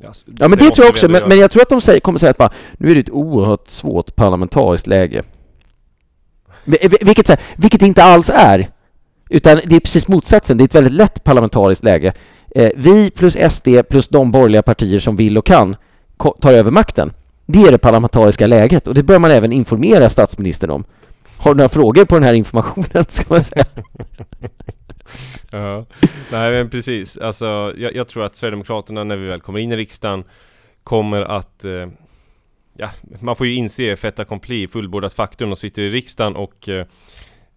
[0.03, 1.81] ja, s- Ja men det, måste tror jag också, men, men jag tror att de
[1.81, 5.23] säger, kommer säga att bara, nu är det ett oerhört svårt parlamentariskt läge.
[6.65, 8.69] Vi- vi- Vilket, här, vilket det inte alls är.
[9.31, 12.13] Utan det är precis motsatsen, det är ett väldigt lätt parlamentariskt läge.
[12.55, 15.77] Eh, vi plus SD plus de borgerliga partier som vill och kan
[16.41, 17.13] tar över makten.
[17.47, 20.85] Det är det parlamentariska läget och det bör man även informera statsministern om.
[21.41, 23.05] Har du några frågor på den här informationen?
[23.09, 23.65] Ska man säga?
[25.51, 25.87] Ja,
[26.33, 27.19] nej men precis.
[27.19, 30.25] Alltså, jag, jag tror att Sverigedemokraterna när vi väl kommer in i riksdagen
[30.85, 31.65] kommer att...
[31.65, 31.89] Eh,
[32.77, 35.51] ja, man får ju inse fait accompli, fullbordat faktum.
[35.51, 36.87] De sitter i riksdagen och eh,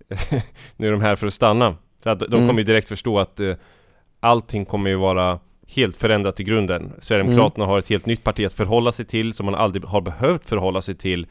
[0.77, 1.75] nu är de här för att stanna.
[2.03, 2.47] Så att de Mm.
[2.47, 3.53] kommer ju direkt förstå att eh,
[4.19, 6.93] allting kommer ju vara helt förändrat i grunden.
[6.99, 10.45] Sverigedemokraterna har ett helt nytt parti att förhålla sig till som man aldrig har behövt
[10.45, 11.27] förhålla sig till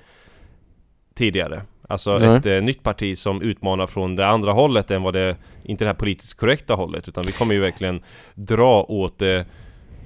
[1.15, 1.63] tidigare.
[1.93, 2.37] Alltså Nej.
[2.37, 5.89] ett eh, nytt parti som utmanar från det andra hållet än vad det, inte det
[5.89, 8.03] här politiskt korrekta hållet, utan vi kommer ju verkligen
[8.35, 9.47] dra åt det,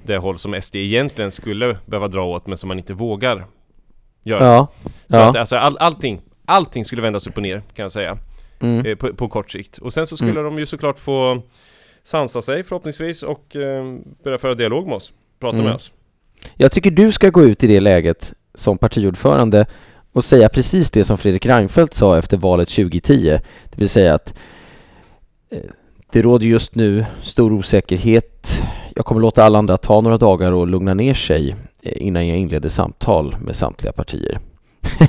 [0.05, 3.45] det håll som SD egentligen skulle behöva dra åt, men som man inte vågar
[4.23, 4.45] göra.
[4.45, 4.67] Ja.
[5.07, 5.29] Så ja.
[5.29, 8.17] att alltså all, allting, allting skulle vändas upp och ner kan jag säga,
[8.59, 8.85] Mm.
[8.85, 9.77] eh, på, på kort sikt.
[9.77, 11.41] Och sen så skulle de ju såklart få
[12.03, 13.85] sansa sig förhoppningsvis och eh,
[14.23, 15.65] börja föra dialog med oss, prata Mm.
[15.65, 15.91] med oss.
[16.55, 19.65] Jag tycker du ska gå ut i det läget som partiordförande
[20.13, 23.39] och säga precis det som Fredrik Reinfeldt sa efter valet 2010.
[23.69, 24.33] Det vill säga att
[25.51, 25.59] eh,
[26.11, 28.61] det råder just nu stor osäkerhet.
[28.95, 32.37] Jag kommer låta alla andra ta några dagar och lugna ner sig eh, innan jag
[32.37, 34.39] inleder samtal med samtliga partier.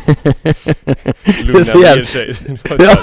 [1.42, 2.32] Lugna ner sig.
[2.64, 2.96] ja,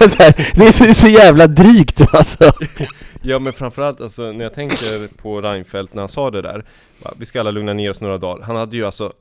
[0.55, 2.53] det är så, jävla drygt alltså.
[3.21, 6.63] Ja men framförallt alltså när jag tänker på Reinfeldt när han sa det där
[7.17, 9.13] Vi ska alla lugna ner oss några dagar Han hade ju alltså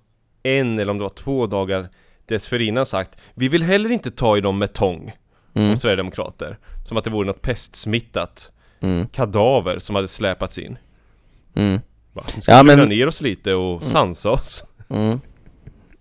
[0.43, 1.89] en eller om det var två dagar
[2.29, 5.13] dessförinnan sagt Vi vill heller inte ta i dem med tång
[5.57, 10.79] Mm, Sverigedemokrater Som att det vore något pestsmittat mm, kadaver som hade släpats in
[11.57, 11.81] mm,
[12.13, 15.21] va, Vi ska Ja, lugna men- ner oss lite och sansa oss mm.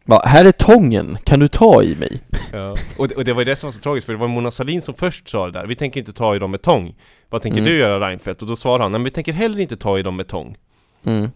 [0.06, 2.22] Va, här är tången, kan du ta i mig?
[2.54, 2.78] Ja.
[2.98, 4.52] Och, det, och det var ju det som var så tragiskt för det var Mona
[4.52, 6.96] Sahlin som först sa det där Vi tänker inte ta i dem med tång
[7.30, 7.72] Vad tänker Mm.
[7.74, 8.42] du göra Reinfeldt?
[8.42, 10.58] Och då svarade han Nej men vi tänker heller inte ta i dem med tång
[11.06, 11.30] Mm.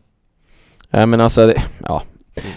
[0.90, 2.04] Nej men alltså, det, ja.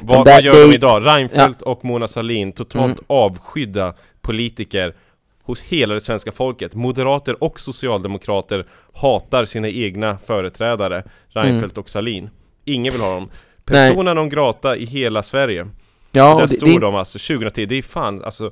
[0.02, 1.06] Vad, vad gör de idag?
[1.06, 3.04] Reinfeldt och Mona Sahlin Totalt Mm.
[3.06, 4.94] avskydda politiker
[5.42, 12.30] Hos hela det svenska folket Moderater och socialdemokrater Hatar sina egna företrädare Reinfeldt och Sahlin
[12.64, 13.30] Ingen vill ha dem.
[13.64, 15.66] Persona non grata i hela Sverige
[16.12, 18.50] Ja, Där det, stod det, de alltså 2010, det är fan alltså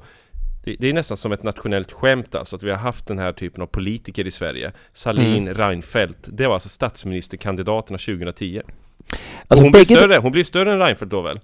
[0.78, 3.62] det, är nästan som ett nationellt skämt alltså att vi har haft den här typen
[3.62, 5.54] av politiker i Sverige Salin, Mm.
[5.54, 10.78] Reinfeldt Det var alltså statsministerkandidaterna 2010 Och alltså hon blir större, hon blir större än
[10.78, 11.40] Reinfeldt då väl?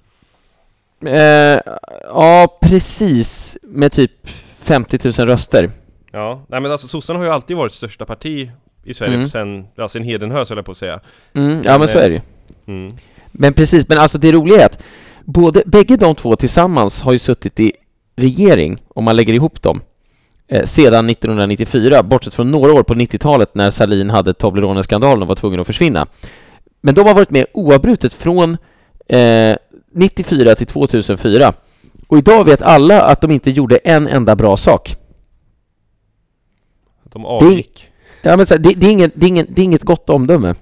[1.07, 1.61] eh,
[2.05, 4.29] ja precis, med typ
[4.61, 5.71] 50 000 röster.
[6.13, 8.51] Ja, nej men alltså sossarna har ju alltid varit största parti
[8.85, 9.29] i Sverige Mm.
[9.29, 11.01] sen, ja sen Hedenhös höll jag på att säga
[11.35, 12.21] Mm, ja men så är det ju.
[12.67, 12.97] mm.
[13.33, 14.83] Men precis, men alltså det roliga är att
[15.25, 17.73] både, bägge de två tillsammans har ju suttit i
[18.17, 19.81] regering, om man lägger ihop dem,
[20.49, 25.35] eh, sedan 1994, bortsett från några år på 90-talet när Salin hade Toblerone-skandalen och var
[25.35, 26.07] tvungen att försvinna.
[26.81, 28.57] Men de har varit med oavbrutet från
[29.09, 29.57] eh,
[29.93, 31.53] 94 till 2004.
[32.07, 34.97] Och idag vet alla att de inte gjorde en enda bra sak.
[37.05, 37.91] De avgick
[38.25, 40.55] Ja, men så, det, det, är ingen, det, är ingen, det är inget gott omdöme.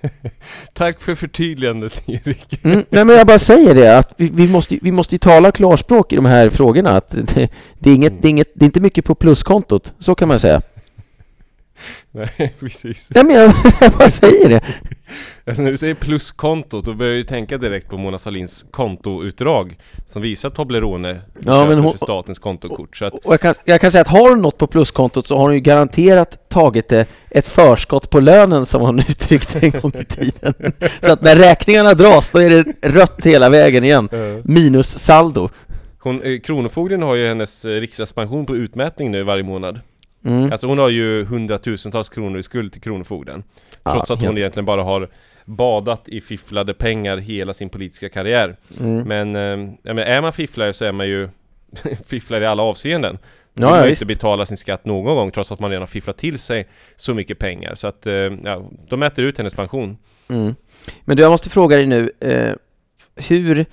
[0.72, 4.78] Tack för förtydligandet Erik Mm, nej men jag bara säger det att vi, vi, måste,
[4.82, 6.90] vi måste tala klarspråk i de här frågorna.
[6.90, 10.14] Att det, det, är inget, det, är inget, det är inte mycket på pluskontot, så
[10.14, 10.60] kan man säga.
[12.10, 14.60] Nej precis Nej men jag, jag bara säger det.
[15.48, 19.76] Alltså när du säger pluskontot då börjar jag ju tänka direkt på Mona Salins kontoutdrag
[20.06, 23.80] Som visar Toblerone Ja, men hon- för statens kontokort så att Och jag kan, jag
[23.80, 27.06] kan säga att har hon något på pluskontot så har hon ju garanterat tagit det
[27.30, 30.54] ett förskott på lönen som hon uttryckte en gång i tiden.
[31.02, 34.08] Så att när räkningarna dras då är det rött hela vägen igen.
[34.44, 35.48] Minus saldo.
[36.00, 39.80] Hon, eh, Kronofogden har ju hennes eh, riksdagspension på utmätning nu varje månad
[40.24, 40.52] Mm.
[40.52, 43.42] Alltså hon har ju hundratusentals kronor i skuld till Kronofogden
[43.84, 45.08] Ja, Trots att hon egentligen bara har
[45.48, 49.08] badat i fifflade pengar hela sin politiska karriär Mm.
[49.08, 51.28] Men, eh, ja, men är man fifflare så är man ju
[52.06, 53.18] fifflare i alla avseenden
[53.54, 54.02] Ja, ja, man visst.
[54.02, 57.14] inte betala sin skatt någon gång trots att man redan har fifflat till sig så
[57.14, 59.96] mycket pengar Så att, eh, ja, de äter ut hennes pension
[60.30, 60.54] Mm.
[61.04, 62.52] Men du, jag måste fråga dig nu, eh,
[63.28, 63.66] hur...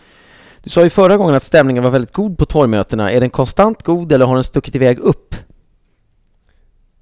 [0.64, 3.12] Du sa ju förra gången att stämningen var väldigt god på torgmötena.
[3.12, 5.36] Är den konstant god eller har den stuckit iväg upp?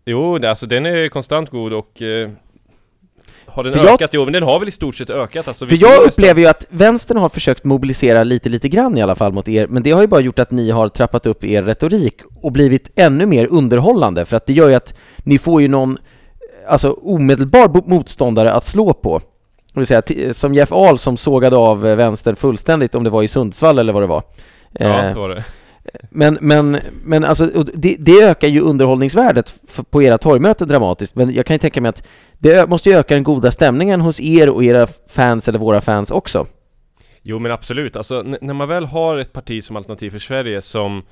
[0.06, 2.30] Jo, det, alltså den är konstant god och eh,
[3.48, 4.10] Har den För jag- ökat?
[4.14, 6.66] Jo, men den har väl i stort sett ökat alltså, För jag upplever ju att
[6.70, 10.02] vänstern har försökt mobilisera lite, lite grann i alla fall mot er, men det har
[10.02, 14.26] ju bara gjort att ni har trappat upp er retorik och blivit ännu mer underhållande,
[14.26, 15.98] för att det gör ju att ni får ju någon,
[16.68, 19.20] alltså omedelbar motståndare att slå på.
[19.74, 23.28] Det vill säga, som Jeff Ahl som sågade av vänstern fullständigt, om det var i
[23.28, 24.24] Sundsvall eller vad det var.
[24.72, 25.44] Ja, Eh, det var det
[26.10, 29.56] men, men, men alltså, det, det ökar ju underhållningsvärdet
[29.90, 32.04] på era torgmöten dramatiskt, men jag kan ju tänka mig att
[32.38, 36.12] det måste ju öka den goda stämningen hos er och era fans eller våra fans
[36.12, 36.46] också.
[37.24, 41.04] Jo men absolut, alltså när man väl har ett parti som Alternativ för Sverige som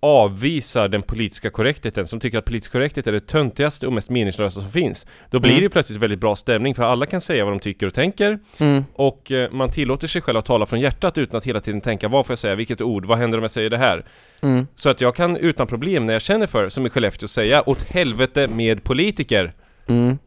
[0.00, 4.60] avvisar den politiska korrektheten, som tycker att politisk korrekthet är det töntigaste och mest meningslösa
[4.60, 5.60] som finns Då blir Mm.
[5.60, 8.38] det ju plötsligt väldigt bra stämning för alla kan säga vad de tycker och tänker
[8.60, 8.84] Mm.
[8.94, 12.08] och eh, man tillåter sig själv att tala från hjärtat utan att hela tiden tänka
[12.08, 14.04] vad får jag säga, vilket ord, vad händer om jag säger det här?
[14.42, 14.66] Mm.
[14.74, 17.82] Så att jag kan utan problem när jag känner för, som i Skellefteå, säga åt
[17.82, 19.52] helvete med politiker
[19.88, 20.18] Mm.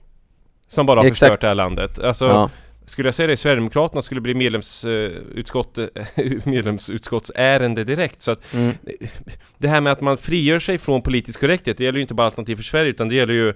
[0.67, 1.19] som bara har Exakt.
[1.19, 1.99] förstört det här landet.
[1.99, 2.49] Alltså, Ja.
[2.89, 5.80] Skulle jag säga det, Sverigedemokraterna skulle bli medlemsutskott,
[6.45, 8.21] medlemsutskottsärende direkt.
[8.21, 8.75] Så att Mm.
[9.58, 12.25] det här med att man frigör sig från politisk korrekthet, det gäller ju inte bara
[12.25, 13.54] Alternativ för Sverige utan det gäller ju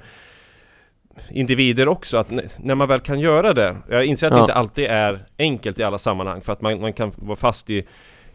[1.32, 4.44] individer också, att när man väl kan göra det Jag inser att det Ja.
[4.44, 7.84] inte alltid är enkelt i alla sammanhang för att man, man kan vara fast i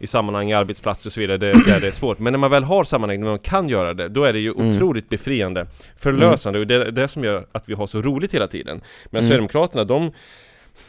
[0.01, 2.19] i sammanhang, i arbetsplatser och så vidare, det, där det är svårt.
[2.19, 4.51] Men när man väl har sammanhang, när man kan göra det, då är det ju
[4.53, 4.69] Mm.
[4.69, 5.65] otroligt befriande,
[5.97, 8.81] förlösande och det är det som gör att vi har så roligt hela tiden.
[9.05, 9.23] Men Mm.
[9.23, 10.11] Sverigedemokraterna, de,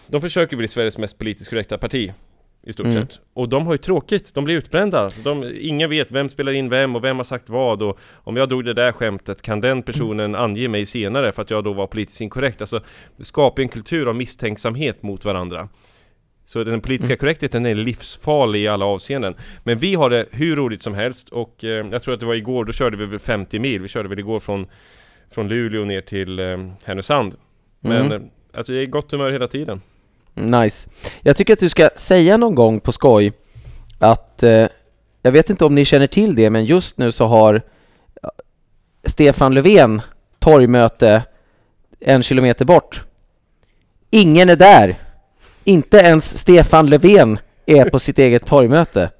[0.06, 2.12] de försöker bli Sveriges mest politiskt korrekta parti.
[2.62, 3.02] I stort Mm.
[3.02, 3.20] sett.
[3.34, 5.10] Och de har ju tråkigt, de blir utbrända.
[5.24, 8.48] De, ingen vet vem spelar in vem och vem har sagt vad och om jag
[8.48, 11.86] drog det där skämtet, kan den personen ange mig senare för att jag då var
[11.86, 12.60] politiskt inkorrekt?
[12.60, 12.80] Alltså,
[13.16, 15.68] det skapar en kultur av misstänksamhet mot varandra.
[16.44, 17.18] Så den politiska Mm.
[17.18, 19.34] korrektheten är livsfarlig i alla avseenden.
[19.64, 22.34] Men vi har det hur roligt som helst och eh, jag tror att det var
[22.34, 23.82] igår, då körde vi väl 50 mil.
[23.82, 24.66] Vi körde väl igår från,
[25.30, 27.34] från Luleå ner till eh, Härnösand.
[27.80, 29.80] Men Mm alltså jag är i gott humör hela tiden.
[30.34, 30.88] Nice.
[31.20, 33.32] Jag tycker att du ska säga någon gång på skoj
[33.98, 34.66] att, eh,
[35.22, 38.28] jag vet inte om ni känner till det, men just nu så har eh,
[39.04, 40.02] Stefan Löfven
[40.38, 41.22] torgmöte
[42.00, 43.04] en kilometer bort.
[44.10, 44.96] Ingen är där.
[45.64, 49.10] Inte ens Stefan Löfven är på sitt eget torgmöte.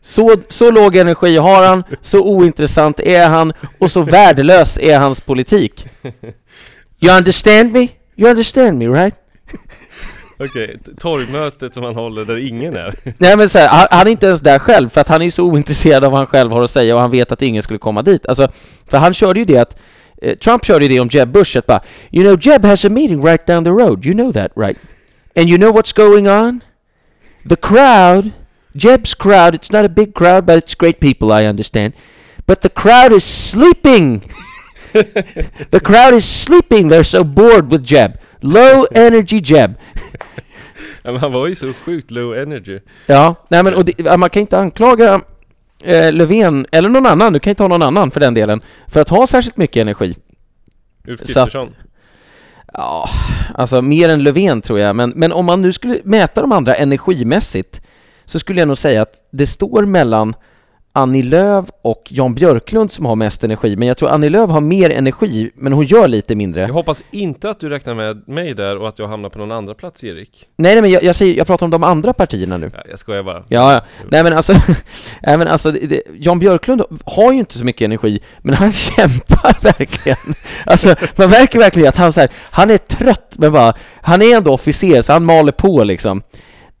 [0.00, 5.20] Så, så låg energi har han, så ointressant är han och så värdelös är hans
[5.20, 5.86] politik.
[7.00, 7.88] You understand me?
[8.18, 9.14] You understand me right?
[10.40, 12.94] Okej, t- torgmötet som han håller där ingen är.
[13.18, 15.30] Nej men så här, han, han är inte ens där själv för att han är
[15.30, 17.78] så ointresserad av vad han själv har att säga och han vet att ingen skulle
[17.78, 18.26] komma dit.
[18.26, 18.48] Alltså,
[18.90, 19.76] för han körde ju det att
[20.22, 22.88] eh, Trump körde ju det om Jeb Bush att bara You know Jeb has a
[22.88, 24.78] meeting right down the road, you know that right?
[25.36, 26.60] And you know what's going on?
[27.48, 28.30] The crowd,
[28.74, 31.92] Jeb's crowd, it's not a big crowd but it's great people I understand.
[32.46, 34.22] But the crowd is sleeping!
[35.70, 38.12] the crowd is sleeping, they're so bored with Jeb.
[38.40, 39.74] Low energy Jeb.
[41.02, 42.80] Ja, men han var ju så sjukt low energy.
[43.06, 45.20] Ja, nej men och det, man kan inte anklaga
[45.84, 49.00] eh, Löfven, eller någon annan, du kan inte ha någon annan för den delen, för
[49.00, 50.16] att ha särskilt mycket energi.
[51.08, 51.74] Ulf Kristersson.
[52.72, 53.10] Ja,
[53.54, 56.74] alltså mer än Löfven tror jag, men, men om man nu skulle mäta de andra
[56.74, 57.80] energimässigt
[58.24, 60.34] så skulle jag nog säga att det står mellan
[60.98, 64.60] Annie Lööf och Jan Björklund som har mest energi, men jag tror Annie Lööf har
[64.60, 66.60] mer energi, men hon gör lite mindre.
[66.60, 69.52] Jag hoppas inte att du räknar med mig där och att jag hamnar på någon
[69.52, 70.46] andra plats Erik.
[70.56, 72.70] Nej, nej men jag, jag, säger, jag pratar om de andra partierna nu.
[72.74, 73.44] Ja, jag skojar bara.
[73.48, 73.80] Ja, ja.
[74.10, 74.52] Nej men alltså,
[75.22, 79.62] nej, men alltså det, Jan Björklund har ju inte så mycket energi, men han kämpar
[79.62, 80.34] verkligen.
[80.66, 84.36] Alltså, man märker verkligen att han så här, han är trött, men bara, han är
[84.36, 86.22] ändå officer, så han maler på liksom.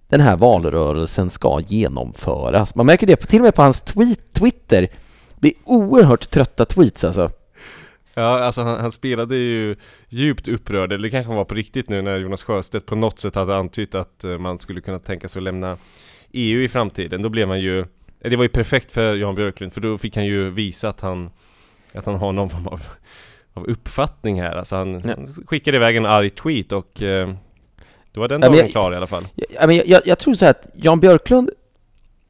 [0.08, 2.74] Den här valrörelsen ska genomföras.
[2.74, 4.88] Man märker det på, till och med på hans tweet, Twitter.
[5.40, 7.30] Det är oerhört trötta tweets alltså.
[8.14, 9.76] Ja, alltså han, han spelade ju
[10.08, 13.34] djupt upprörd, eller det kanske var på riktigt nu när Jonas Sjöstedt på något sätt
[13.34, 15.76] hade antytt att eh, man skulle kunna tänka sig att lämna
[16.32, 17.22] EU i framtiden.
[17.22, 17.86] Då blev man ju, eh,
[18.20, 21.30] det var ju perfekt för Jan Björklund, för då fick han ju visa att han,
[21.94, 22.82] att han har någon form av,
[23.54, 24.56] av uppfattning här.
[24.56, 25.14] Alltså han, Ja.
[25.16, 27.34] han skickade iväg en arg tweet och eh,
[28.12, 29.26] då var den dagen jag- klar i alla fall.
[29.34, 31.50] Ja, men jag, jag, jag tror så här att Jan Björklund,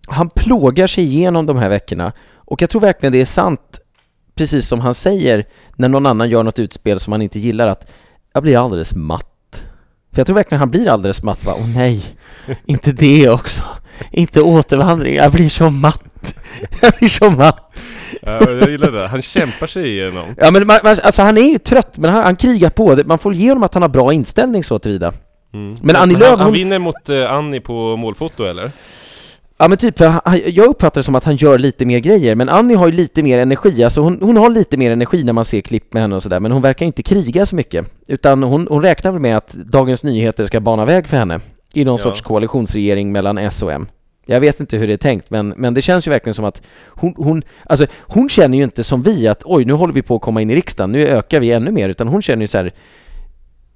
[0.07, 3.81] han plågar sig igenom de här veckorna och jag tror verkligen det är sant,
[4.35, 5.45] precis som han säger,
[5.77, 7.91] när någon annan gör något utspel som han inte gillar, att
[8.35, 9.62] jag blir alldeles matt.
[10.12, 11.53] För jag tror verkligen han blir alldeles matt, va?
[11.59, 12.05] Åh nej,
[12.67, 13.62] inte det också.
[14.12, 16.03] Inte återvandring, jag blir så matt.
[16.81, 17.77] Jag blir så matt.
[18.23, 19.09] Ja, jag gillar det.
[19.09, 20.35] Han kämpar sig igenom.
[20.37, 23.01] Ja men man, alltså han är ju trött, men han, han krigar på.
[23.07, 25.12] Man får ge honom att han har bra inställning så tillvida.
[25.52, 25.76] Mm.
[25.82, 28.70] Men Annie han, Lööf, han hon- vinner mot eh, Annie på målfoto eller?
[29.61, 32.34] Ja men typ, för han, jag uppfattar det som att han gör lite mer grejer,
[32.34, 35.32] men Annie har ju lite mer energi, alltså hon, hon har lite mer energi när
[35.32, 37.87] man ser klipp med henne och sådär, men hon verkar inte kriga så mycket.
[38.08, 41.40] Utan hon, hon räknar väl med att Dagens Nyheter ska bana väg för henne
[41.74, 42.02] i någon Ja.
[42.02, 43.87] sorts koalitionsregering mellan S och M.
[44.26, 46.62] Jag vet inte hur det är tänkt, men, men det känns ju verkligen som att
[46.87, 50.14] hon, hon, alltså hon känner ju inte som vi att oj, nu håller vi på
[50.16, 52.58] att komma in i riksdagen, nu ökar vi ännu mer, utan hon känner ju så
[52.58, 52.70] här, "N-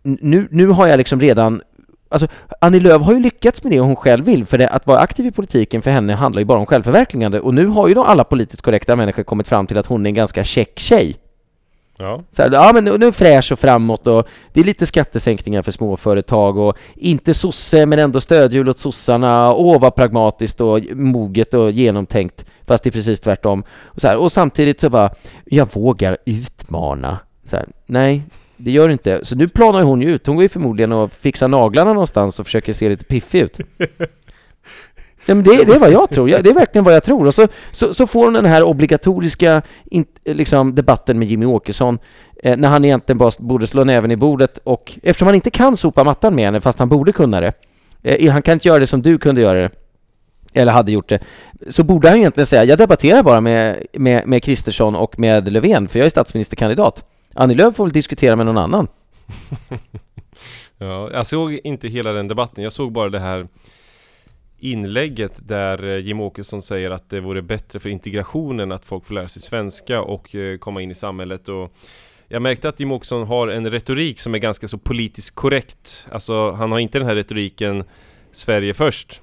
[0.02, 1.62] nu, nu har jag liksom redan
[2.08, 2.28] Alltså,
[2.60, 5.26] Annie Lööf har ju lyckats med det hon själv vill, för det, att vara aktiv
[5.26, 8.24] i politiken för henne handlar ju bara om självförverkligande, och nu har ju då alla
[8.24, 11.16] politiskt korrekta människor kommit fram till att hon är en ganska check tjej.
[11.98, 12.22] Ja.
[12.30, 15.72] Så här, ja men nu är fräsch och framåt och det är lite skattesänkningar för
[15.72, 21.70] småföretag och inte sosse men ändå stödhjul åt sossarna, åh vad pragmatiskt och moget och
[21.70, 23.64] genomtänkt, fast det är precis tvärtom.
[23.84, 25.10] Och, så här, och samtidigt så bara,
[25.44, 27.18] jag vågar utmana.
[27.46, 28.22] Så här, nej,
[28.64, 29.20] det gör det inte.
[29.22, 32.46] Så nu planar hon ju ut, hon går ju förmodligen och fixar naglarna någonstans och
[32.46, 33.58] försöker se lite piffig ut.
[35.26, 37.26] Ja, men det, det är vad jag tror, det är verkligen vad jag tror.
[37.26, 41.98] Och så, så, så får hon den här obligatoriska in, liksom, debatten med Jimmy Åkesson
[42.42, 45.76] eh, när han egentligen bara borde slå näven i bordet och eftersom han inte kan
[45.76, 47.52] sopa mattan med henne fast han borde kunna det,
[48.02, 49.70] eh, han kan inte göra det som du kunde göra det,
[50.52, 51.18] eller hade gjort det,
[51.68, 55.88] så borde han egentligen säga jag debatterar bara med, med, med Kristersson och med Löfven
[55.88, 57.04] för jag är statsministerkandidat.
[57.34, 58.88] Annie Lööf får väl diskutera med någon annan.
[60.78, 63.48] Ja, jag såg inte hela den debatten, jag såg bara det här
[64.58, 69.14] inlägget där eh, Jim Åkesson säger att det vore bättre för integrationen att folk får
[69.14, 71.72] lära sig svenska och eh, komma in i samhället och
[72.28, 76.08] jag märkte att Jim Åkesson har en retorik som är ganska så politiskt korrekt.
[76.12, 77.84] Alltså, han har inte den här retoriken
[78.32, 79.20] Sverige först.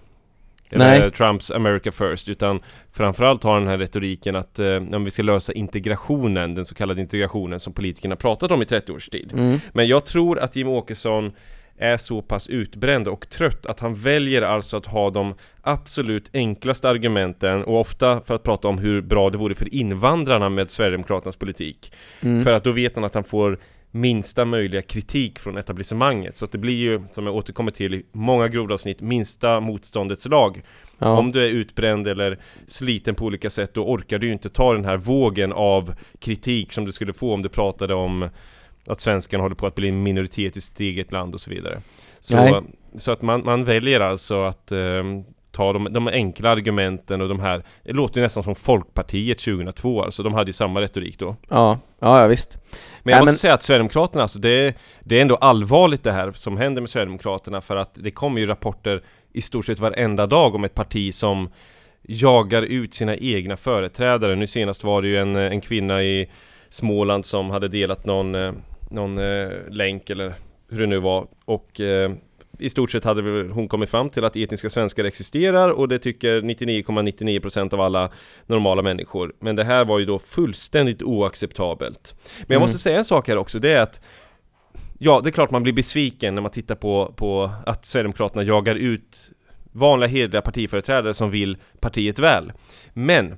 [0.70, 1.12] Eller Nej.
[1.12, 2.60] Trumps America first, utan
[2.92, 7.02] framförallt har den här retoriken att eh, om vi ska lösa integrationen, den så kallade
[7.02, 9.32] integrationen som politikerna pratat om i 30 års tid.
[9.34, 9.60] Mm.
[9.74, 11.32] Men jag tror att Jim Åkesson
[11.80, 16.90] är så pass utbränd och trött att han väljer alltså att ha de absolut enklaste
[16.90, 21.36] argumenten och ofta för att prata om hur bra det vore för invandrarna med Sverigedemokraternas
[21.36, 21.94] politik.
[22.22, 22.44] Mm.
[22.44, 23.60] För att då vet han att han får
[23.92, 26.36] minsta möjliga kritik från etablissemanget.
[26.36, 30.62] Så att det blir ju, som jag återkommer till i många grovavsnitt, minsta motståndets lag.
[31.00, 31.18] Ja.
[31.18, 34.74] Om du är utbränd eller sliten på olika sätt, då orkar du ju inte ta
[34.74, 38.30] den här vågen av kritik som du skulle få om du pratade om
[38.88, 41.82] att svenskarna håller på att bli en minoritet i sitt eget land och så vidare.
[42.32, 42.50] Nej.
[42.52, 42.64] Så,
[42.98, 45.04] så att man, man väljer alltså att eh,
[45.60, 50.04] ta de, de enkla argumenten och de här Det låter ju nästan som Folkpartiet 2002
[50.04, 52.58] alltså, de hade ju samma retorik då Ja, ja, ja visst.
[53.04, 56.12] Men jag Nej, måste men- säga att Sverigedemokraterna, alltså det, det är ändå allvarligt det
[56.12, 59.02] här som händer med Sverigedemokraterna för att det kommer ju rapporter
[59.34, 61.50] i stort sett varenda dag om ett parti som
[62.04, 64.36] jagar ut sina egna företrädare.
[64.36, 66.30] Nu senast var det ju en, en kvinna i
[66.70, 68.52] Småland som hade delat någon, eh,
[68.92, 70.34] någon eh, länk eller
[70.72, 72.12] hur det nu var och eh,
[72.60, 73.22] i stort sett hade
[73.54, 78.10] hon kommit fram till att etniska svenskar existerar och det tycker 99,99% av alla
[78.48, 79.34] normala människor.
[79.40, 82.16] Men det här var ju då fullständigt oacceptabelt.
[82.38, 82.62] Men jag Mm.
[82.62, 84.02] måste säga en sak här också, det är att
[85.02, 88.76] Ja, det är klart man blir besviken när man tittar på, på att Sverigedemokraterna jagar
[88.76, 89.32] ut
[89.72, 92.52] vanliga hederliga partiföreträdare som vill partiet väl.
[92.94, 93.38] Men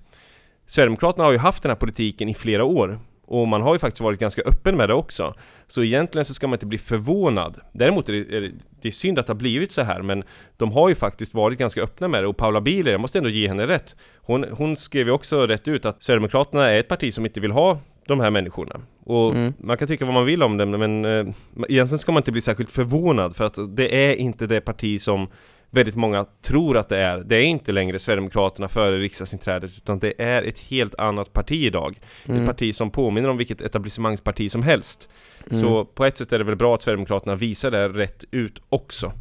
[0.65, 2.99] Sverigedemokraterna har ju haft den här politiken i flera år
[3.31, 5.33] och man har ju faktiskt varit ganska öppen med det också.
[5.67, 7.57] Så egentligen så ska man inte bli förvånad.
[7.73, 8.51] Däremot är det, är det,
[8.81, 10.23] det är synd att det har blivit så här men
[10.57, 13.29] de har ju faktiskt varit ganska öppna med det och Paula Bieler, jag måste ändå
[13.29, 13.95] ge henne rätt.
[14.17, 17.51] Hon, hon skrev ju också rätt ut att Sverigedemokraterna är ett parti som inte vill
[17.51, 18.81] ha de här människorna.
[19.05, 19.53] Och Mm.
[19.59, 21.25] man kan tycka vad man vill om dem men eh,
[21.69, 25.27] egentligen ska man inte bli särskilt förvånad för att det är inte det parti som
[25.71, 27.17] väldigt många tror att det är.
[27.17, 31.99] Det är inte längre Sverigedemokraterna före riksdagsinträdet utan det är ett helt annat parti idag.
[32.25, 32.41] Mm.
[32.41, 35.09] Ett parti som påminner om vilket etablissemangsparti som helst.
[35.51, 35.61] Mm.
[35.61, 39.11] Så på ett sätt är det väl bra att Sverigedemokraterna visar det rätt ut också.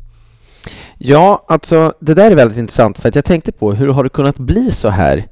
[0.98, 4.10] Ja, alltså det där är väldigt intressant för att jag tänkte på hur har det
[4.10, 5.28] kunnat bli så här?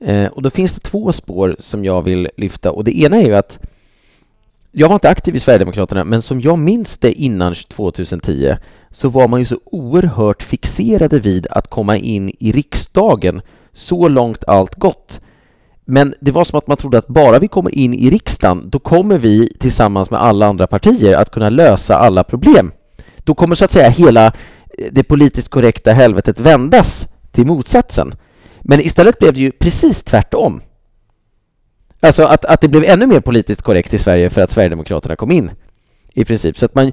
[0.00, 3.26] Eh, och då finns det två spår som jag vill lyfta och det ena är
[3.26, 3.58] ju att
[4.74, 8.56] jag var inte aktiv i Sverigedemokraterna, men som jag minns det innan 2010
[8.90, 13.42] så var man ju så oerhört fixerade vid att komma in i riksdagen.
[13.72, 15.20] Så långt allt gott.
[15.84, 18.78] Men det var som att man trodde att bara vi kommer in i riksdagen, då
[18.78, 22.72] kommer vi tillsammans med alla andra partier att kunna lösa alla problem.
[23.16, 24.32] Då kommer så att säga hela eh,
[24.90, 28.14] det politiskt korrekta helvetet vändas till motsatsen.
[28.60, 30.60] Men istället blev det ju precis tvärtom.
[32.06, 35.30] Alltså att, att det blev ännu mer politiskt korrekt i Sverige för att Sverigedemokraterna kom
[35.30, 35.50] in.
[36.14, 36.58] I princip.
[36.58, 36.92] Så att man,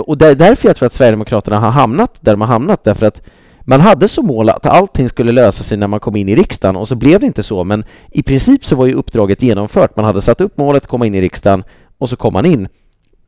[0.00, 2.84] och det är därför jag tror att Sverigedemokraterna har hamnat där de har hamnat.
[2.84, 3.22] Därför att
[3.60, 6.76] man hade som mål att allting skulle lösa sig när man kom in i riksdagen
[6.76, 7.64] och så blev det inte så.
[7.64, 9.96] Men i princip så var ju uppdraget genomfört.
[9.96, 11.64] Man hade satt upp målet, komma in i riksdagen
[11.98, 12.68] och så kom man in.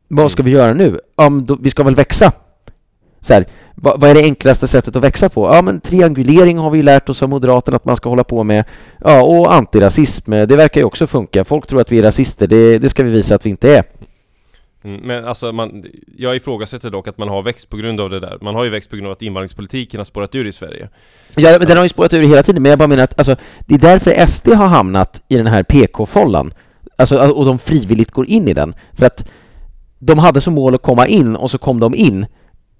[0.07, 0.99] Vad ska vi göra nu?
[1.15, 2.31] Ja, då, vi ska väl växa.
[3.23, 3.45] Så här,
[3.75, 5.55] vad, vad är det enklaste sättet att växa på?
[5.55, 8.63] Ja, men triangulering har vi lärt oss av Moderaterna att man ska hålla på med.
[9.03, 11.45] Ja, och antirasism, det verkar ju också funka.
[11.45, 13.83] Folk tror att vi är rasister, det, det ska vi visa att vi inte är.
[14.83, 15.85] Mm, Men alltså, man,
[16.17, 18.37] jag ifrågasätter dock att man har växt på grund av det där.
[18.41, 20.89] Man har ju växt på grund av att invandringspolitiken har spårat ur i Sverige.
[21.35, 23.35] Ja, men den har ju spårat ur hela tiden, men jag bara menar att alltså,
[23.67, 26.53] det är därför SD har hamnat i den här PK-follan.
[26.95, 28.75] Alltså, och de frivilligt går in i den.
[28.93, 29.29] För att
[29.99, 32.25] de hade som mål att komma in och så kom de in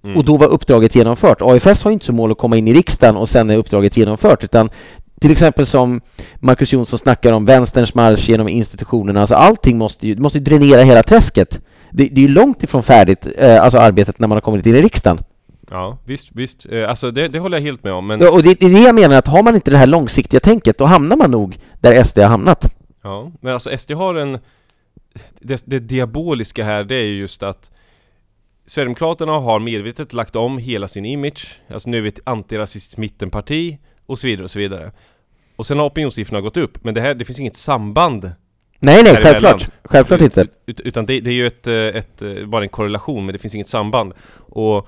[0.03, 0.17] Mm.
[0.17, 1.41] och då var uppdraget genomfört.
[1.41, 4.43] AFS har inte som mål att komma in i riksdagen och sen är uppdraget genomfört,
[4.43, 4.69] utan
[5.21, 6.01] till exempel som
[6.39, 10.81] Marcus Jonsson snackar om, vänsterns marsch genom institutionerna, alltså allting måste ju, måste ju dränera
[10.81, 11.61] hela träsket.
[11.91, 14.75] Det, det är ju långt ifrån färdigt, eh, alltså arbetet när man har kommit in
[14.75, 15.19] i riksdagen.
[15.69, 16.65] Ja, visst, visst.
[16.71, 18.21] Eh, Alltså det, det håller jag helt med om, men...
[18.21, 20.39] Ja, och det, det är det jag menar, att har man inte det här långsiktiga
[20.39, 22.75] tänket, då hamnar man nog där SD har hamnat.
[23.03, 24.39] Ja, men alltså SD har en...
[25.39, 27.71] Det, det diaboliska här, det är ju just att
[28.65, 31.61] Sverigedemokraterna har medvetet lagt om hela sin image.
[31.73, 34.91] Alltså nu är vi ett antirasistiskt mittenparti och så vidare och så vidare.
[35.55, 38.31] Och sen har opinionssiffrorna gått upp, men det här, det finns inget samband.
[38.79, 39.69] Nej, nej, självklart.
[39.83, 40.41] Självklart inte.
[40.41, 43.55] Ut, ut, utan det, det är ju ett, ett, bara en korrelation, men det finns
[43.55, 44.13] inget samband.
[44.37, 44.87] Och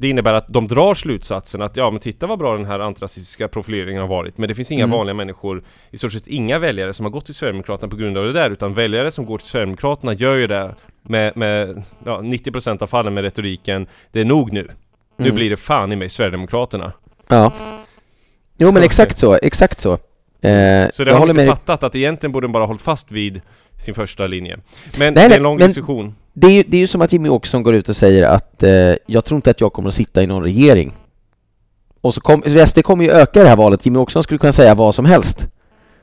[0.00, 3.48] det innebär att de drar slutsatsen att ja men titta vad bra den här antirasistiska
[3.48, 4.96] profileringen har varit Men det finns inga Mm.
[4.96, 8.24] vanliga människor I stort sett inga väljare som har gått till Sverigedemokraterna på grund av
[8.24, 10.74] det där Utan väljare som går till Sverigedemokraterna gör ju det
[11.08, 14.68] med, med ja, 90% av fallen med retoriken Det är nog nu
[15.16, 15.34] Nu Mm.
[15.34, 16.92] blir det fan i mig Sverigedemokraterna
[17.28, 17.52] Ja.
[18.58, 19.92] Jo, men exakt så, exakt så.
[19.92, 19.98] Eh,
[20.90, 21.46] Så det jag har de inte med.
[21.48, 23.40] fattat att egentligen borde de bara hållit fast vid
[23.78, 24.58] sin första linje
[24.98, 27.02] Men Nej, det är en lång men- diskussion Det är, ju, det är ju som
[27.02, 28.70] att Jimmy Åkesson går ut och säger att eh,
[29.06, 30.92] jag tror inte att jag kommer att sitta i någon regering.
[32.00, 33.86] Och så kom, SD kommer ju öka det här valet.
[33.86, 35.46] Jimmy Åkesson skulle kunna säga vad som helst.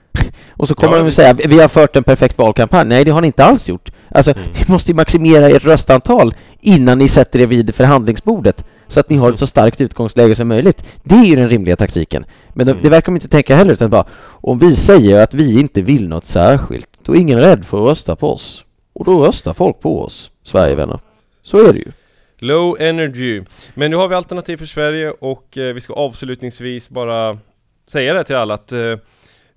[0.53, 2.85] och så kommer Ja, de att säga vi har fört en perfekt valkampanj.
[2.87, 3.91] Nej, det har ni inte alls gjort.
[4.15, 4.43] Alltså, Mm.
[4.57, 9.17] ni måste ju maximera ert röstantal innan ni sätter er vid förhandlingsbordet så att ni
[9.17, 10.85] har ett så starkt utgångsläge som möjligt.
[11.03, 12.25] Det är ju den rimliga taktiken.
[12.53, 12.83] Men de, Mm.
[12.83, 16.07] det verkar de inte tänka heller, utan bara om vi säger att vi inte vill
[16.07, 18.63] något särskilt, då är ingen rädd för att rösta på oss.
[18.93, 20.99] Och då röstar folk på oss, Sverigevänner.
[21.43, 21.91] Så är det ju.
[22.39, 23.41] Low energy.
[23.73, 27.37] Men nu har vi alternativ för Sverige och eh, vi ska avslutningsvis bara
[27.87, 28.79] säga det till alla att eh,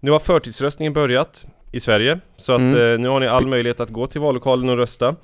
[0.01, 2.21] nu har förtidsröstningen börjat i Sverige.
[2.37, 2.93] Så att Mm.
[2.93, 5.15] eh, nu har ni all möjlighet att gå till vallokalen och rösta.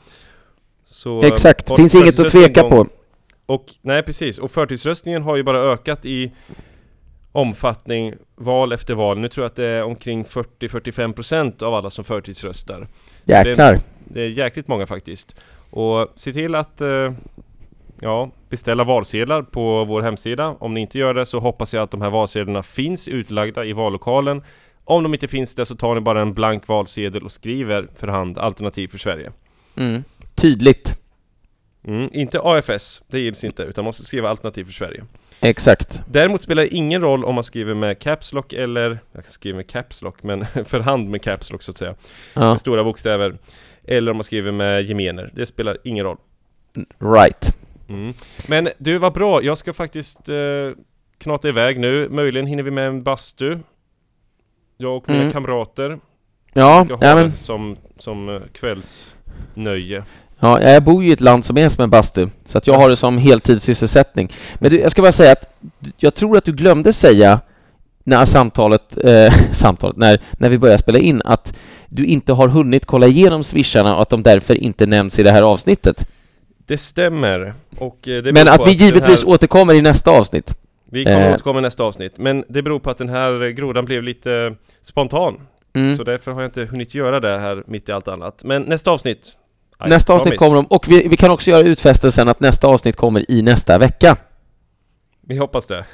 [0.85, 2.87] Så, eh, Exakt, för- finns inget att tveka på.
[3.47, 6.33] Och nej precis, och förtidsröstningen har ju bara ökat i
[7.33, 9.19] omfattning val efter val.
[9.19, 12.89] Nu tror jag att det är omkring 40-45% av alla som förtidsröstar.
[13.25, 13.79] Jäklar.
[14.05, 15.37] Det är jäkligt många faktiskt.
[15.71, 17.13] Och se till att eh,
[18.01, 20.57] ja, beställa valsedlar på vår hemsida.
[20.61, 23.73] Om ni inte gör det så hoppas jag att de här valsedlarna finns utlagda i
[23.73, 24.43] vallokalen.
[24.85, 28.09] Om de inte finns där så tar ni bara en blank valsedel och skriver för
[28.09, 29.33] hand Alternativ för Sverige.
[29.77, 30.05] Mm.
[30.35, 31.01] Tydligt.
[31.87, 35.05] Mm, inte AFS, det gills inte, utan man måste skriva Alternativ för Sverige.
[35.41, 36.01] Exakt.
[36.11, 38.99] Däremot spelar det ingen roll om man skriver med Caps Lock eller...
[39.13, 41.95] Jag skriver med Caps Lock, men för hand med Caps Lock så att säga.
[42.35, 43.35] Ja, Med stora bokstäver.
[43.85, 45.31] Eller om man skriver med gemener.
[45.35, 46.17] Det spelar ingen roll.
[46.99, 47.57] right.
[47.89, 48.15] Mm.
[48.49, 49.43] Men du, vad bra.
[49.43, 50.37] Jag ska faktiskt eh,
[51.19, 52.09] knata iväg nu.
[52.09, 53.59] Möjligen hinner vi med en bastu.
[54.77, 55.33] Jag och mina Mm.
[55.33, 55.99] kamrater
[56.53, 60.05] Ja, ska ha ja, men, det som, som eh, kvällsnöje.
[60.41, 62.75] ja, jag bor ju i ett land som är som en bastu, så att jag
[62.75, 64.33] har det som heltidssysselsättning.
[64.55, 65.59] Men du, jag ska bara säga att
[65.97, 67.41] jag tror att du glömde säga
[68.05, 71.55] när samtalet, eh, samtalet, när, när vi började spela in, att
[71.89, 75.31] du inte har hunnit kolla igenom swisharna och att de därför inte nämns i det
[75.31, 76.09] här avsnittet.
[76.67, 77.55] Det stämmer.
[77.79, 80.57] Och eh, det Men att vi givetvis här, återkommer i nästa avsnitt.
[80.95, 82.19] Vi kommer eh, återkomma i nästa avsnitt.
[82.19, 85.41] Men det beror på att den här grodan blev lite spontan.
[85.75, 85.97] Mm.
[85.97, 88.45] Så därför har jag inte hunnit göra det här mitt i allt annat.
[88.45, 89.37] Men nästa avsnitt
[89.87, 90.39] I Nästa avsnitt promise.
[90.39, 93.79] kommer de, och vi, vi kan också göra utfästelsen att nästa avsnitt kommer i nästa
[93.79, 94.17] vecka.
[95.21, 95.85] Vi hoppas det.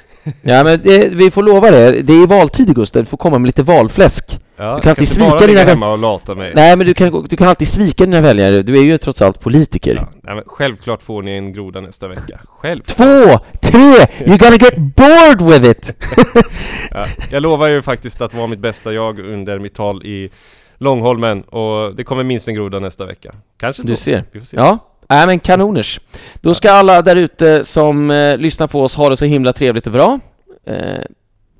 [0.41, 2.01] Ja, men det, vi får lova det.
[2.01, 3.01] Det är valtid, Gustav.
[3.03, 4.39] Du får komma med lite valfläsk.
[4.57, 6.51] Ja, Du kan alltid inte svika dina hemma och lata mig.
[6.55, 8.61] Nej, men du kan, du kan alltid svika dina väljare.
[8.61, 9.95] Du är ju trots allt politiker.
[9.95, 12.39] Ja, nej, men självklart får ni en groda nästa vecka.
[12.45, 12.81] Själv.
[12.81, 13.79] Två, tre,
[14.25, 15.93] you're gonna get bored with it!
[16.93, 20.29] Ja, jag lovar ju faktiskt att vara mitt bästa jag under mitt tal i
[20.77, 23.31] Långholmen och det kommer minst en groda nästa vecka.
[23.59, 23.95] Kanske Du två.
[23.95, 24.23] ser.
[24.31, 24.57] Vi får se.
[24.57, 24.79] Ja,
[25.17, 25.99] nej men kanoners.
[26.41, 29.85] Då ska alla där ute som eh, lyssnar på oss ha det så himla trevligt
[29.87, 30.19] och bra.
[30.65, 31.03] Eh,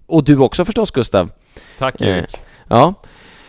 [0.07, 1.29] och du också förstås, Gustav.
[1.77, 2.37] Tack Eh, Erik.
[2.67, 2.93] Ja,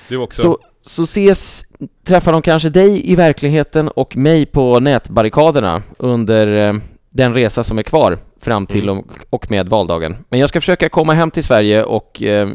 [0.08, 0.42] Du också.
[0.42, 1.64] så, så ses,
[2.06, 6.74] träffar de kanske dig i verkligheten och mig på nätbarrikaderna under eh,
[7.10, 8.98] den resa som är kvar fram till Mm.
[8.98, 10.16] och, och med valdagen.
[10.28, 12.48] Men jag ska försöka komma hem till Sverige och eh,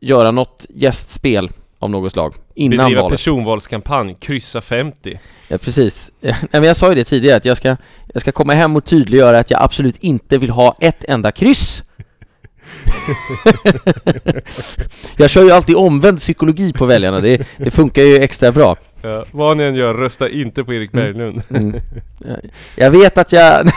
[0.00, 1.50] göra något gästspel
[1.82, 3.16] av något slag innan Bedriva valet.
[3.18, 5.20] personvalskampanj, kryssa 50.
[5.48, 6.10] Ja, precis.
[6.20, 7.76] Nej, men jag sa ju det tidigare, att jag ska,
[8.14, 11.82] jag ska komma hem och tydliggöra att jag absolut inte vill ha ett enda kryss.
[15.16, 18.76] jag kör ju alltid omvänd psykologi på väljarna, det, det funkar ju extra bra.
[19.02, 21.04] Ja, vad ni än gör, rösta inte på Erik Mm.
[21.04, 21.42] Berglund.
[21.50, 21.74] Mm.
[22.18, 22.40] Jag-
[22.76, 23.72] Jag vet att jag...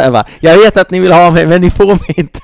[0.40, 2.40] jag vet att ni vill ha mig, men ni får mig inte.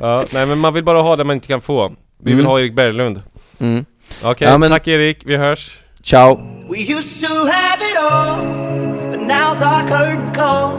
[0.00, 1.92] ja, nej men man vill bara ha det man inte kan få.
[2.24, 2.50] Vi vill Mm.
[2.50, 3.22] ha Erik Berglund.
[3.60, 3.84] Mm.
[4.22, 5.72] Okej, Ja, men- tack Erik, vi hörs.
[6.02, 6.36] Ciao.
[6.70, 8.36] We used to have it all,
[9.10, 10.70] but now's our curtain call.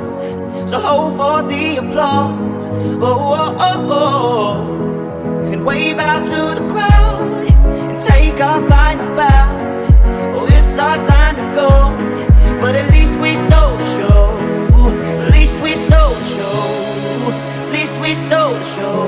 [0.67, 2.69] So hold for the applause.
[3.01, 5.53] Oh, oh, oh, oh.
[5.53, 7.47] And wave out to the crowd
[7.89, 9.47] and take our final bow.
[10.35, 11.71] Oh, it's our time to go,
[12.61, 14.29] but at least we stole the show.
[15.27, 17.31] At least we stole the show.
[17.67, 19.07] At least we stole the show.